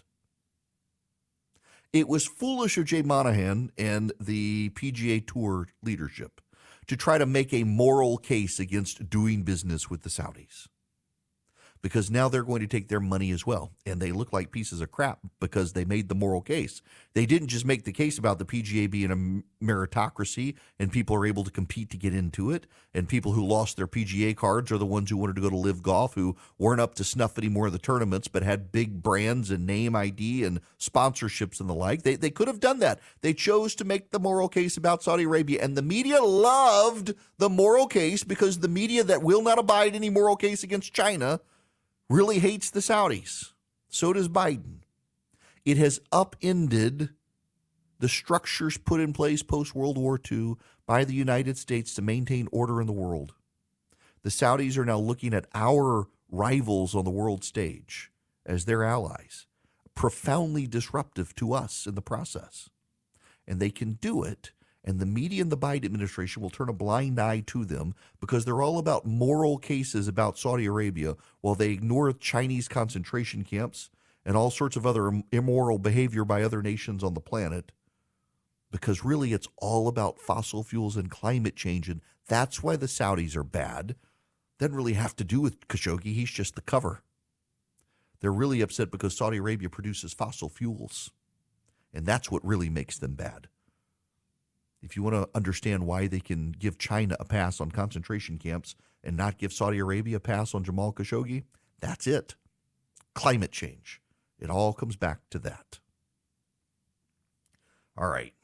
It 1.94 2.06
was 2.06 2.26
foolish 2.26 2.76
of 2.76 2.84
Jay 2.84 3.00
Monahan 3.00 3.70
and 3.78 4.12
the 4.20 4.68
PGA 4.70 5.26
Tour 5.26 5.68
leadership 5.82 6.42
to 6.86 6.98
try 6.98 7.16
to 7.16 7.24
make 7.24 7.54
a 7.54 7.64
moral 7.64 8.18
case 8.18 8.58
against 8.58 9.08
doing 9.08 9.42
business 9.42 9.88
with 9.88 10.02
the 10.02 10.10
Saudis 10.10 10.66
because 11.84 12.10
now 12.10 12.30
they're 12.30 12.42
going 12.42 12.62
to 12.62 12.66
take 12.66 12.88
their 12.88 12.98
money 12.98 13.30
as 13.30 13.44
well. 13.44 13.70
And 13.84 14.00
they 14.00 14.10
look 14.10 14.32
like 14.32 14.50
pieces 14.50 14.80
of 14.80 14.90
crap 14.90 15.18
because 15.38 15.74
they 15.74 15.84
made 15.84 16.08
the 16.08 16.14
moral 16.14 16.40
case. 16.40 16.80
They 17.12 17.26
didn't 17.26 17.48
just 17.48 17.66
make 17.66 17.84
the 17.84 17.92
case 17.92 18.16
about 18.16 18.38
the 18.38 18.46
PGA 18.46 18.90
being 18.90 19.10
a 19.10 19.62
meritocracy 19.62 20.54
and 20.78 20.90
people 20.90 21.14
are 21.14 21.26
able 21.26 21.44
to 21.44 21.50
compete 21.50 21.90
to 21.90 21.98
get 21.98 22.14
into 22.14 22.50
it. 22.50 22.66
And 22.94 23.06
people 23.06 23.32
who 23.32 23.44
lost 23.44 23.76
their 23.76 23.86
PGA 23.86 24.34
cards 24.34 24.72
are 24.72 24.78
the 24.78 24.86
ones 24.86 25.10
who 25.10 25.18
wanted 25.18 25.36
to 25.36 25.42
go 25.42 25.50
to 25.50 25.56
LIV 25.58 25.82
Golf, 25.82 26.14
who 26.14 26.36
weren't 26.56 26.80
up 26.80 26.94
to 26.94 27.04
snuff 27.04 27.36
anymore 27.36 27.66
of 27.66 27.74
the 27.74 27.78
tournaments, 27.78 28.28
but 28.28 28.42
had 28.42 28.72
big 28.72 29.02
brands 29.02 29.50
and 29.50 29.66
name 29.66 29.94
ID 29.94 30.42
and 30.42 30.62
sponsorships 30.80 31.60
and 31.60 31.68
the 31.68 31.74
like. 31.74 32.00
They, 32.00 32.16
they 32.16 32.30
could 32.30 32.48
have 32.48 32.60
done 32.60 32.78
that. 32.78 32.98
They 33.20 33.34
chose 33.34 33.74
to 33.74 33.84
make 33.84 34.10
the 34.10 34.18
moral 34.18 34.48
case 34.48 34.78
about 34.78 35.02
Saudi 35.02 35.24
Arabia. 35.24 35.62
And 35.62 35.76
the 35.76 35.82
media 35.82 36.22
loved 36.22 37.12
the 37.36 37.50
moral 37.50 37.88
case 37.88 38.24
because 38.24 38.60
the 38.60 38.68
media 38.68 39.04
that 39.04 39.22
will 39.22 39.42
not 39.42 39.58
abide 39.58 39.94
any 39.94 40.08
moral 40.08 40.36
case 40.36 40.62
against 40.62 40.94
China– 40.94 41.40
really 42.08 42.38
hates 42.38 42.70
the 42.70 42.80
Saudis. 42.80 43.52
So 43.88 44.12
does 44.12 44.28
Biden. 44.28 44.80
It 45.64 45.76
has 45.78 46.00
upended 46.12 47.10
the 47.98 48.08
structures 48.08 48.76
put 48.76 49.00
in 49.00 49.12
place 49.12 49.42
post 49.42 49.74
World 49.74 49.96
War 49.96 50.20
II 50.30 50.56
by 50.86 51.04
the 51.04 51.14
United 51.14 51.56
States 51.56 51.94
to 51.94 52.02
maintain 52.02 52.48
order 52.52 52.80
in 52.80 52.86
the 52.86 52.92
world. 52.92 53.34
The 54.22 54.30
Saudis 54.30 54.76
are 54.76 54.84
now 54.84 54.98
looking 54.98 55.32
at 55.32 55.46
our 55.54 56.08
rivals 56.30 56.94
on 56.94 57.04
the 57.04 57.10
world 57.10 57.44
stage 57.44 58.10
as 58.44 58.64
their 58.64 58.82
allies, 58.82 59.46
profoundly 59.94 60.66
disruptive 60.66 61.34
to 61.36 61.54
us 61.54 61.86
in 61.86 61.94
the 61.94 62.02
process. 62.02 62.68
And 63.46 63.60
they 63.60 63.70
can 63.70 63.94
do 63.94 64.22
it 64.22 64.52
and 64.84 65.00
the 65.00 65.06
media 65.06 65.40
and 65.40 65.50
the 65.50 65.56
Biden 65.56 65.86
administration 65.86 66.42
will 66.42 66.50
turn 66.50 66.68
a 66.68 66.74
blind 66.74 67.18
eye 67.18 67.42
to 67.46 67.64
them 67.64 67.94
because 68.20 68.44
they're 68.44 68.60
all 68.60 68.78
about 68.78 69.06
moral 69.06 69.56
cases 69.56 70.06
about 70.06 70.38
Saudi 70.38 70.66
Arabia 70.66 71.16
while 71.40 71.54
they 71.54 71.70
ignore 71.70 72.12
Chinese 72.12 72.68
concentration 72.68 73.44
camps 73.44 73.88
and 74.26 74.36
all 74.36 74.50
sorts 74.50 74.76
of 74.76 74.86
other 74.86 75.22
immoral 75.32 75.78
behavior 75.78 76.24
by 76.24 76.42
other 76.42 76.60
nations 76.60 77.02
on 77.02 77.14
the 77.14 77.20
planet. 77.20 77.72
Because 78.70 79.04
really, 79.04 79.32
it's 79.32 79.48
all 79.56 79.88
about 79.88 80.20
fossil 80.20 80.62
fuels 80.62 80.96
and 80.96 81.10
climate 81.10 81.56
change. 81.56 81.88
And 81.88 82.02
that's 82.28 82.62
why 82.62 82.76
the 82.76 82.86
Saudis 82.86 83.36
are 83.36 83.44
bad. 83.44 83.96
Doesn't 84.58 84.76
really 84.76 84.94
have 84.94 85.16
to 85.16 85.24
do 85.24 85.40
with 85.40 85.66
Khashoggi, 85.66 86.14
he's 86.14 86.30
just 86.30 86.56
the 86.56 86.60
cover. 86.60 87.02
They're 88.20 88.32
really 88.32 88.60
upset 88.60 88.90
because 88.90 89.16
Saudi 89.16 89.38
Arabia 89.38 89.70
produces 89.70 90.12
fossil 90.12 90.48
fuels. 90.48 91.10
And 91.92 92.04
that's 92.04 92.30
what 92.30 92.44
really 92.44 92.68
makes 92.68 92.98
them 92.98 93.14
bad 93.14 93.48
if 94.84 94.96
you 94.96 95.02
want 95.02 95.16
to 95.16 95.28
understand 95.34 95.86
why 95.86 96.06
they 96.06 96.20
can 96.20 96.52
give 96.52 96.78
China 96.78 97.16
a 97.18 97.24
pass 97.24 97.60
on 97.60 97.70
concentration 97.70 98.38
camps 98.38 98.74
and 99.02 99.16
not 99.16 99.38
give 99.38 99.52
Saudi 99.52 99.78
Arabia 99.78 100.18
a 100.18 100.20
pass 100.20 100.54
on 100.54 100.62
Jamal 100.62 100.92
Khashoggi, 100.92 101.44
that's 101.80 102.06
it. 102.06 102.34
Climate 103.14 103.50
change. 103.50 104.02
It 104.38 104.50
all 104.50 104.74
comes 104.74 104.96
back 104.96 105.20
to 105.30 105.38
that. 105.40 105.78
All 107.96 108.08
right. 108.08 108.34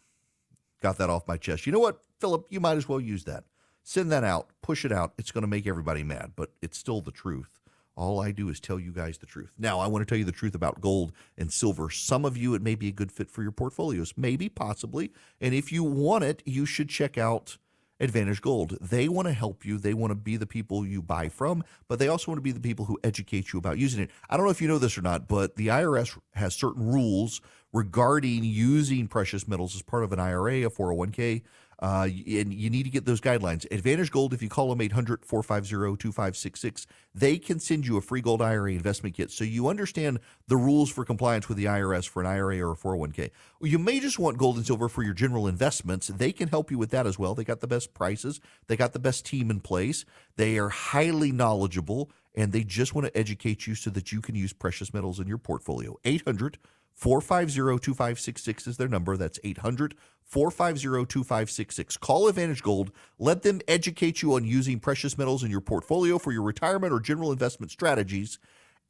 Got 0.81 0.97
that 0.99 1.11
off 1.11 1.29
my 1.29 1.37
chest. 1.37 1.67
You 1.67 1.73
know 1.73 1.81
what, 1.81 2.01
Philip? 2.21 2.47
You 2.49 2.61
might 2.61 2.79
as 2.79 2.89
well 2.89 3.01
use 3.01 3.25
that. 3.25 3.45
Send 3.83 4.11
that 4.13 4.25
out, 4.25 4.51
push 4.63 4.85
it 4.85 4.93
out. 4.93 5.13
It's 5.19 5.33
going 5.33 5.43
to 5.43 5.49
make 5.49 5.67
everybody 5.67 6.03
mad, 6.05 6.33
but 6.37 6.53
it's 6.63 6.79
still 6.79 7.01
the 7.01 7.11
truth. 7.11 7.60
All 7.97 8.21
I 8.21 8.33
do 8.33 8.49
is 8.49 8.61
tell 8.61 8.81
you 8.81 8.93
guys 8.93 9.19
the 9.19 9.27
truth. 9.27 9.53
Now, 9.59 9.79
I 9.79 9.87
want 9.87 10.03
to 10.03 10.07
tell 10.07 10.19
you 10.19 10.25
the 10.25 10.33
truth 10.33 10.55
about 10.55 10.81
gold 10.81 11.13
and 11.37 11.53
silver. 11.53 11.91
Some 11.91 12.25
of 12.25 12.37
you, 12.37 12.55
it 12.55 12.63
may 12.63 12.75
be 12.75 12.89
a 12.89 12.93
good 12.93 13.13
fit 13.13 13.31
for 13.31 13.43
your 13.43 13.53
portfolios, 13.53 14.15
maybe, 14.17 14.49
possibly. 14.49 15.13
And 15.41 15.55
if 15.55 15.71
you 15.71 15.85
want 15.85 16.25
it, 16.25 16.43
you 16.47 16.65
should 16.67 16.89
check 16.89 17.19
out 17.19 17.59
Advantage 18.01 18.41
Gold. 18.41 18.79
They 18.81 19.09
want 19.09 19.29
to 19.29 19.35
help 19.35 19.65
you. 19.65 19.77
They 19.77 19.93
want 19.93 20.11
to 20.11 20.15
be 20.15 20.37
the 20.37 20.47
people 20.47 20.87
you 20.87 21.03
buy 21.03 21.29
from, 21.29 21.63
but 21.87 21.99
they 21.99 22.09
also 22.09 22.31
want 22.31 22.39
to 22.39 22.43
be 22.43 22.53
the 22.53 22.61
people 22.61 22.87
who 22.87 22.99
educate 23.05 23.53
you 23.53 23.59
about 23.59 23.79
using 23.79 24.03
it. 24.03 24.11
I 24.29 24.37
don't 24.37 24.47
know 24.47 24.51
if 24.51 24.63
you 24.63 24.69
know 24.69 24.79
this 24.79 24.97
or 24.97 25.03
not, 25.03 25.29
but 25.29 25.57
the 25.57 25.69
IRS 25.69 26.19
has 26.33 26.55
certain 26.55 26.91
rules 26.91 27.43
regarding 27.73 28.43
using 28.43 29.07
precious 29.07 29.47
metals 29.47 29.75
as 29.77 29.83
part 29.83 30.03
of 30.03 30.13
an 30.13 30.19
IRA, 30.19 30.63
a 30.67 30.71
401k. 30.71 31.43
Uh, 31.81 32.05
and 32.05 32.53
you 32.53 32.69
need 32.69 32.83
to 32.83 32.91
get 32.91 33.07
those 33.07 33.21
guidelines. 33.21 33.67
Advantage 33.73 34.11
Gold, 34.11 34.35
if 34.35 34.43
you 34.43 34.51
call 34.51 34.69
them 34.69 34.81
800 34.81 35.25
450 35.25 35.97
2566, 35.97 36.87
they 37.15 37.39
can 37.39 37.59
send 37.59 37.87
you 37.87 37.97
a 37.97 38.03
free 38.03 38.21
gold 38.21 38.43
IRA 38.43 38.73
investment 38.73 39.17
kit 39.17 39.31
so 39.31 39.45
you 39.45 39.69
understand 39.69 40.21
the 40.47 40.57
rules 40.57 40.91
for 40.91 41.05
compliance 41.05 41.49
with 41.49 41.57
the 41.57 41.65
IRS 41.65 42.07
for 42.07 42.21
an 42.21 42.27
IRA 42.27 42.61
or 42.61 42.73
a 42.73 42.77
401k. 42.77 43.31
You 43.63 43.79
may 43.79 43.99
just 43.99 44.19
want 44.19 44.37
gold 44.37 44.57
and 44.57 44.67
silver 44.67 44.89
for 44.89 45.03
your 45.03 45.15
general 45.15 45.49
investments. 45.49 46.09
They 46.09 46.33
can 46.33 46.49
help 46.49 46.71
you 46.71 46.77
with 46.77 46.91
that 46.91 47.07
as 47.07 47.19
well. 47.19 47.35
They 47.35 47.45
got 47.45 47.61
the 47.61 47.67
best 47.67 47.95
prices, 47.95 48.41
they 48.67 48.77
got 48.77 48.93
the 48.93 48.99
best 48.99 49.25
team 49.25 49.51
in 49.51 49.61
place, 49.61 50.05
they 50.37 50.59
are 50.59 50.69
highly 50.69 51.33
knowledgeable, 51.33 52.11
and 52.35 52.53
they 52.53 52.63
just 52.63 52.95
want 52.95 53.07
to 53.07 53.17
educate 53.17 53.67
you 53.67 53.75
so 53.75 53.91
that 53.91 54.13
you 54.13 54.21
can 54.21 54.35
use 54.35 54.53
precious 54.53 54.93
metals 54.93 55.19
in 55.19 55.27
your 55.27 55.39
portfolio. 55.39 55.97
800 56.05 56.59
450 57.01 57.79
2566 57.83 58.67
is 58.67 58.77
their 58.77 58.87
number. 58.87 59.17
That's 59.17 59.41
800 59.43 59.95
450 60.23 61.07
2566. 61.07 61.97
Call 61.97 62.29
Advantage 62.29 62.63
Gold. 62.63 62.93
Let 63.19 63.43
them 63.43 63.63
educate 63.67 64.21
you 64.21 64.35
on 64.35 64.45
using 64.45 64.79
precious 64.79 65.17
metals 65.17 65.43
in 65.43 65.51
your 65.51 65.63
portfolio 65.63 66.19
for 66.19 66.31
your 66.31 66.43
retirement 66.43 66.93
or 66.93 67.01
general 67.01 67.33
investment 67.33 67.73
strategies. 67.73 68.39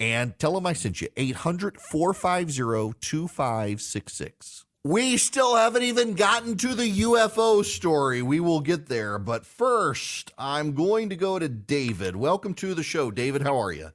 And 0.00 0.36
tell 0.40 0.54
them 0.54 0.66
I 0.66 0.72
sent 0.72 1.00
you 1.00 1.08
800 1.16 1.80
450 1.80 2.98
2566. 3.00 4.64
We 4.82 5.16
still 5.16 5.54
haven't 5.54 5.84
even 5.84 6.14
gotten 6.14 6.56
to 6.56 6.74
the 6.74 6.90
UFO 7.02 7.64
story. 7.64 8.22
We 8.22 8.40
will 8.40 8.60
get 8.60 8.86
there. 8.86 9.20
But 9.20 9.46
first, 9.46 10.32
I'm 10.36 10.74
going 10.74 11.10
to 11.10 11.16
go 11.16 11.38
to 11.38 11.48
David. 11.48 12.16
Welcome 12.16 12.54
to 12.54 12.74
the 12.74 12.82
show. 12.82 13.12
David, 13.12 13.42
how 13.42 13.56
are 13.60 13.72
you? 13.72 13.90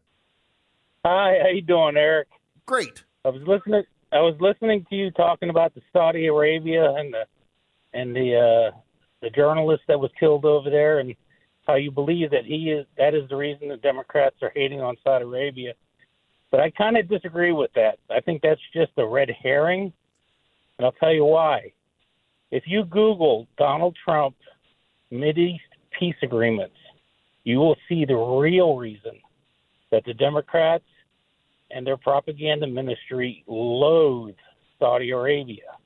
Hi, 1.06 1.40
how 1.42 1.50
you 1.50 1.62
doing, 1.62 1.98
Erick? 1.98 2.30
Great. 2.66 3.04
I 3.26 3.30
was 3.30 3.42
listening 3.48 3.84
I 4.12 4.20
was 4.20 4.36
listening 4.40 4.86
to 4.90 4.96
you 4.96 5.12
talking 5.12 5.50
about 5.50 5.74
the 5.74 5.82
Saudi 5.92 6.28
Arabia 6.28 6.94
and 6.94 7.14
the 7.14 7.24
and 7.94 8.16
the 8.16 8.72
uh, 8.72 8.78
the 9.22 9.30
journalist 9.30 9.84
that 9.88 10.00
was 10.00 10.12
killed 10.20 10.46
over 10.46 10.70
there, 10.70 11.00
and 11.00 11.16
how 11.68 11.76
you 11.76 11.92
believe 11.92 12.32
that 12.32 12.46
he 12.46 12.72
is 12.72 12.86
that 12.98 13.14
is 13.14 13.28
the 13.30 13.36
reason 13.36 13.70
the 13.70 13.78
Democrats 13.78 14.36
are 14.42 14.52
hating 14.56 14.82
on 14.82 14.96
Saudi 15.04 15.26
Arabia. 15.26 15.74
But 16.52 16.60
I 16.60 16.70
kind 16.72 16.98
of 16.98 17.10
disagree 17.10 17.52
with 17.52 17.72
that. 17.76 17.98
I 18.10 18.22
think 18.22 18.42
that's 18.42 18.62
just 18.74 18.92
a 18.98 19.06
red 19.06 19.30
herring, 19.42 19.92
and 20.78 20.86
I'll 20.86 20.94
tell 20.94 21.14
you 21.14 21.26
why. 21.26 21.72
If 22.52 22.64
you 22.68 22.86
Google 22.86 23.48
Donald 23.58 23.98
Trump 24.04 24.36
East 25.12 25.64
peace 26.00 26.16
agreements, 26.24 26.76
you 27.44 27.58
will 27.58 27.76
see 27.90 28.06
the 28.06 28.16
real 28.16 28.78
reason 28.78 29.20
that 29.92 30.04
the 30.06 30.14
Democrats 30.14 30.84
and 31.72 31.86
their 31.86 31.98
propaganda 31.98 32.68
ministry 32.68 33.44
loathe 33.48 34.36
Saudi 34.80 35.12
Arabia. 35.12 35.78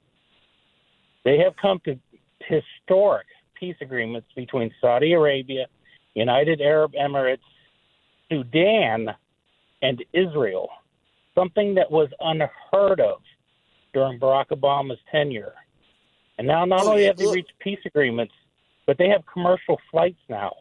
They 1.25 1.37
have 1.39 1.53
come 1.61 1.79
to 1.85 1.97
historic 2.41 3.27
peace 3.59 3.75
agreements 3.81 4.27
between 4.35 4.71
Saudi 4.81 5.13
Arabia, 5.13 5.65
United 6.15 6.61
Arab 6.61 6.93
Emirates, 6.93 7.39
Sudan, 8.31 9.09
and 9.81 10.03
Israel, 10.13 10.69
something 11.35 11.75
that 11.75 11.89
was 11.89 12.09
unheard 12.19 12.99
of 12.99 13.21
during 13.93 14.19
Barack 14.19 14.47
Obama's 14.51 14.99
tenure. 15.11 15.53
And 16.37 16.47
now 16.47 16.65
not 16.65 16.85
only 16.85 17.05
have 17.05 17.17
they 17.17 17.27
reached 17.27 17.53
peace 17.59 17.79
agreements, 17.85 18.33
but 18.85 18.97
they 18.97 19.09
have 19.09 19.23
commercial 19.31 19.79
flights 19.91 20.19
now 20.29 20.53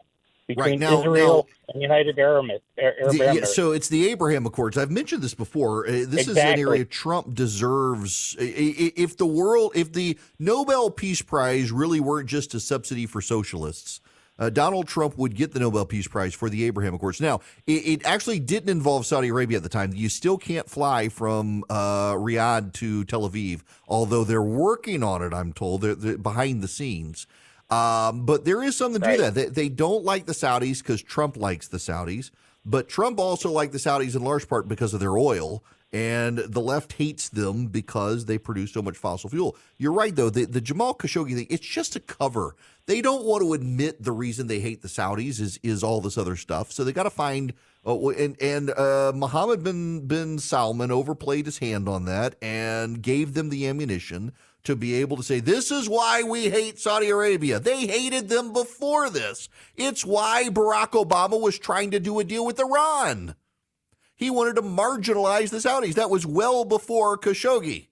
between 0.49 0.65
right, 0.65 0.79
now, 0.79 0.99
Israel 0.99 1.47
now, 1.47 1.73
and 1.73 1.81
United 1.83 2.17
Arab, 2.17 2.47
Arab 2.79 3.11
the, 3.11 3.31
yeah, 3.35 3.45
so 3.45 3.71
it's 3.71 3.87
the 3.87 4.09
Abraham 4.09 4.47
Accords. 4.47 4.79
I've 4.79 4.89
mentioned 4.89 5.21
this 5.21 5.35
before. 5.35 5.87
Uh, 5.87 5.91
this 5.91 6.27
exactly. 6.27 6.31
is 6.31 6.37
an 6.37 6.59
area 6.59 6.85
Trump 6.85 7.35
deserves. 7.35 8.35
If 8.39 9.15
the 9.17 9.27
world, 9.27 9.73
if 9.75 9.93
the 9.93 10.17
Nobel 10.39 10.89
Peace 10.89 11.21
Prize 11.21 11.71
really 11.71 11.99
weren't 11.99 12.27
just 12.27 12.55
a 12.55 12.59
subsidy 12.59 13.05
for 13.05 13.21
socialists, 13.21 14.01
uh, 14.39 14.49
Donald 14.49 14.87
Trump 14.87 15.19
would 15.19 15.35
get 15.35 15.53
the 15.53 15.59
Nobel 15.59 15.85
Peace 15.85 16.07
Prize 16.07 16.33
for 16.33 16.49
the 16.49 16.63
Abraham 16.63 16.95
Accords. 16.95 17.21
Now, 17.21 17.41
it, 17.67 17.71
it, 17.71 18.05
actually 18.05 18.39
didn't 18.39 18.69
involve 18.69 19.05
Saudi 19.05 19.27
Arabia 19.27 19.57
at 19.57 19.63
the 19.63 19.69
time. 19.69 19.91
You 19.93 20.09
still 20.09 20.37
can't 20.37 20.67
fly 20.67 21.09
from 21.09 21.63
uh, 21.69 22.13
Riyadh 22.13 22.73
to 22.73 23.03
Tel 23.03 23.29
Aviv, 23.29 23.61
although 23.87 24.23
they're 24.23 24.41
working 24.41 25.03
on 25.03 25.21
it. 25.21 25.31
I'm 25.31 25.53
told 25.53 25.81
they're, 25.81 25.93
they're 25.93 26.17
behind 26.17 26.63
the 26.63 26.67
scenes. 26.67 27.27
Um, 27.69 28.25
but 28.25 28.45
there 28.45 28.63
is 28.63 28.75
something 28.75 29.01
right. 29.01 29.17
to 29.17 29.23
that. 29.23 29.35
They, 29.35 29.45
they 29.45 29.69
don't 29.69 30.03
like 30.03 30.25
the 30.25 30.33
Saudis 30.33 30.79
because 30.79 31.01
Trump 31.01 31.37
likes 31.37 31.67
the 31.67 31.77
Saudis, 31.77 32.31
but 32.65 32.89
Trump 32.89 33.19
also 33.19 33.51
liked 33.51 33.73
the 33.73 33.77
Saudis 33.77 34.15
in 34.15 34.23
large 34.23 34.47
part 34.47 34.67
because 34.67 34.93
of 34.93 34.99
their 34.99 35.17
oil. 35.17 35.63
And 35.91 36.37
the 36.37 36.61
left 36.61 36.93
hates 36.93 37.29
them 37.29 37.65
because 37.65 38.25
they 38.25 38.37
produce 38.37 38.73
so 38.73 38.81
much 38.83 38.95
fossil 38.95 39.27
fuel. 39.27 39.55
You're 39.77 39.91
right, 39.91 40.15
though. 40.15 40.29
The, 40.29 40.45
the 40.45 40.61
Jamal 40.61 40.93
Khashoggi 40.93 41.33
thing, 41.33 41.47
it's 41.49 41.65
just 41.65 41.95
a 41.95 41.99
cover. 41.99 42.55
They 42.85 43.01
don't 43.01 43.25
want 43.25 43.41
to 43.41 43.53
admit 43.53 44.03
the 44.03 44.11
reason 44.11 44.45
they 44.45 44.59
hate 44.59 44.83
the 44.83 44.87
Saudis 44.87 45.39
is 45.39 45.59
is 45.63 45.83
all 45.83 45.99
this 45.99 46.17
other 46.17 46.35
stuff. 46.35 46.71
So 46.71 46.83
they 46.83 46.91
got 46.91 47.03
to 47.03 47.09
find 47.09 47.53
uh, 47.85 48.09
and 48.09 48.39
and 48.41 48.69
uh, 48.71 49.13
Mohammed 49.15 49.63
bin 49.63 50.05
bin 50.05 50.37
Salman 50.37 50.91
overplayed 50.91 51.45
his 51.45 51.59
hand 51.59 51.87
on 51.87 52.05
that 52.05 52.35
and 52.41 53.01
gave 53.01 53.33
them 53.33 53.49
the 53.49 53.67
ammunition 53.67 54.33
to 54.63 54.75
be 54.75 54.95
able 54.95 55.17
to 55.17 55.23
say, 55.23 55.39
this 55.39 55.71
is 55.71 55.89
why 55.89 56.23
we 56.23 56.49
hate 56.49 56.79
Saudi 56.79 57.09
Arabia. 57.09 57.59
They 57.59 57.87
hated 57.87 58.29
them 58.29 58.53
before 58.53 59.09
this. 59.09 59.49
It's 59.75 60.05
why 60.05 60.49
Barack 60.49 60.91
Obama 60.91 61.39
was 61.39 61.57
trying 61.57 61.91
to 61.91 61.99
do 61.99 62.19
a 62.19 62.23
deal 62.23 62.45
with 62.45 62.59
Iran. 62.59 63.35
He 64.15 64.29
wanted 64.29 64.57
to 64.57 64.61
marginalize 64.61 65.49
the 65.49 65.57
Saudis. 65.57 65.93
That 65.93 66.09
was 66.09 66.25
well 66.25 66.65
before 66.65 67.17
Khashoggi. 67.17 67.87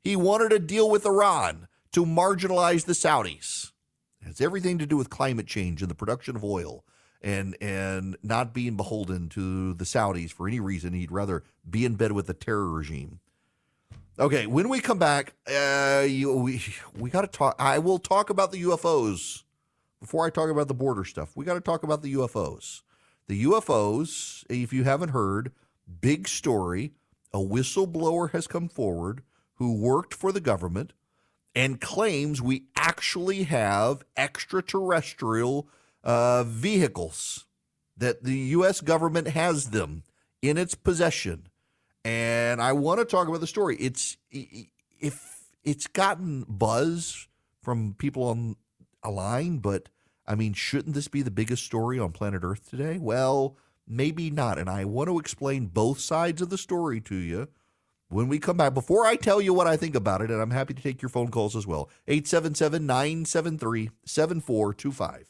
He 0.00 0.16
wanted 0.16 0.50
to 0.50 0.58
deal 0.58 0.88
with 0.88 1.04
Iran 1.04 1.68
to 1.92 2.06
marginalize 2.06 2.86
the 2.86 2.94
Saudis. 2.94 3.72
It 4.22 4.26
has 4.26 4.40
everything 4.40 4.78
to 4.78 4.86
do 4.86 4.96
with 4.96 5.10
climate 5.10 5.46
change 5.46 5.82
and 5.82 5.90
the 5.90 5.94
production 5.94 6.34
of 6.34 6.44
oil 6.44 6.84
and 7.22 7.56
and 7.60 8.16
not 8.22 8.54
being 8.54 8.76
beholden 8.76 9.28
to 9.30 9.74
the 9.74 9.84
Saudis 9.84 10.32
for 10.32 10.48
any 10.48 10.60
reason. 10.60 10.92
He'd 10.92 11.12
rather 11.12 11.42
be 11.68 11.84
in 11.84 11.96
bed 11.96 12.12
with 12.12 12.26
the 12.26 12.34
terror 12.34 12.70
regime. 12.70 13.20
Okay, 14.18 14.46
when 14.46 14.70
we 14.70 14.80
come 14.80 14.98
back, 14.98 15.34
uh, 15.46 16.02
you, 16.08 16.34
we 16.34 16.62
we 16.98 17.10
got 17.10 17.20
to 17.20 17.26
talk. 17.26 17.54
I 17.58 17.78
will 17.78 17.98
talk 17.98 18.30
about 18.30 18.50
the 18.50 18.62
UFOs 18.62 19.42
before 20.00 20.24
I 20.24 20.30
talk 20.30 20.48
about 20.48 20.68
the 20.68 20.74
border 20.74 21.04
stuff. 21.04 21.36
We 21.36 21.44
got 21.44 21.54
to 21.54 21.60
talk 21.60 21.82
about 21.82 22.00
the 22.00 22.14
UFOs. 22.14 22.80
The 23.28 23.44
UFOs, 23.44 24.44
if 24.48 24.72
you 24.72 24.84
haven't 24.84 25.10
heard, 25.10 25.52
big 26.00 26.28
story. 26.28 26.92
A 27.34 27.38
whistleblower 27.38 28.30
has 28.30 28.46
come 28.46 28.68
forward 28.68 29.22
who 29.56 29.74
worked 29.74 30.14
for 30.14 30.32
the 30.32 30.40
government 30.40 30.94
and 31.54 31.78
claims 31.78 32.40
we 32.40 32.64
actually 32.74 33.42
have 33.42 34.02
extraterrestrial 34.16 35.68
uh, 36.02 36.44
vehicles 36.44 37.44
that 37.94 38.24
the 38.24 38.38
U.S. 38.38 38.80
government 38.80 39.28
has 39.28 39.70
them 39.70 40.04
in 40.40 40.56
its 40.56 40.74
possession 40.74 41.48
and 42.06 42.62
I 42.62 42.72
want 42.72 43.00
to 43.00 43.04
talk 43.04 43.26
about 43.26 43.40
the 43.40 43.48
story. 43.48 43.76
It's 43.80 44.16
if 44.30 45.50
it's 45.64 45.88
gotten 45.88 46.44
buzz 46.48 47.26
from 47.62 47.96
people 47.98 48.22
on 48.22 48.54
a 49.02 49.10
line, 49.10 49.58
but 49.58 49.88
I 50.24 50.36
mean, 50.36 50.52
shouldn't 50.52 50.94
this 50.94 51.08
be 51.08 51.22
the 51.22 51.32
biggest 51.32 51.64
story 51.64 51.98
on 51.98 52.12
planet 52.12 52.42
Earth 52.44 52.70
today? 52.70 52.98
Well, 52.98 53.56
maybe 53.88 54.30
not. 54.30 54.56
And 54.56 54.70
I 54.70 54.84
want 54.84 55.08
to 55.08 55.18
explain 55.18 55.66
both 55.66 55.98
sides 55.98 56.40
of 56.40 56.48
the 56.48 56.58
story 56.58 57.00
to 57.00 57.16
you 57.16 57.48
when 58.08 58.28
we 58.28 58.38
come 58.38 58.56
back. 58.56 58.72
Before 58.72 59.04
I 59.04 59.16
tell 59.16 59.40
you 59.40 59.52
what 59.52 59.66
I 59.66 59.76
think 59.76 59.96
about 59.96 60.22
it, 60.22 60.30
and 60.30 60.40
I'm 60.40 60.52
happy 60.52 60.74
to 60.74 60.82
take 60.82 61.02
your 61.02 61.08
phone 61.08 61.32
calls 61.32 61.56
as 61.56 61.66
well. 61.66 61.90
877 62.06 62.86
973 62.86 63.90
7425. 64.04 65.26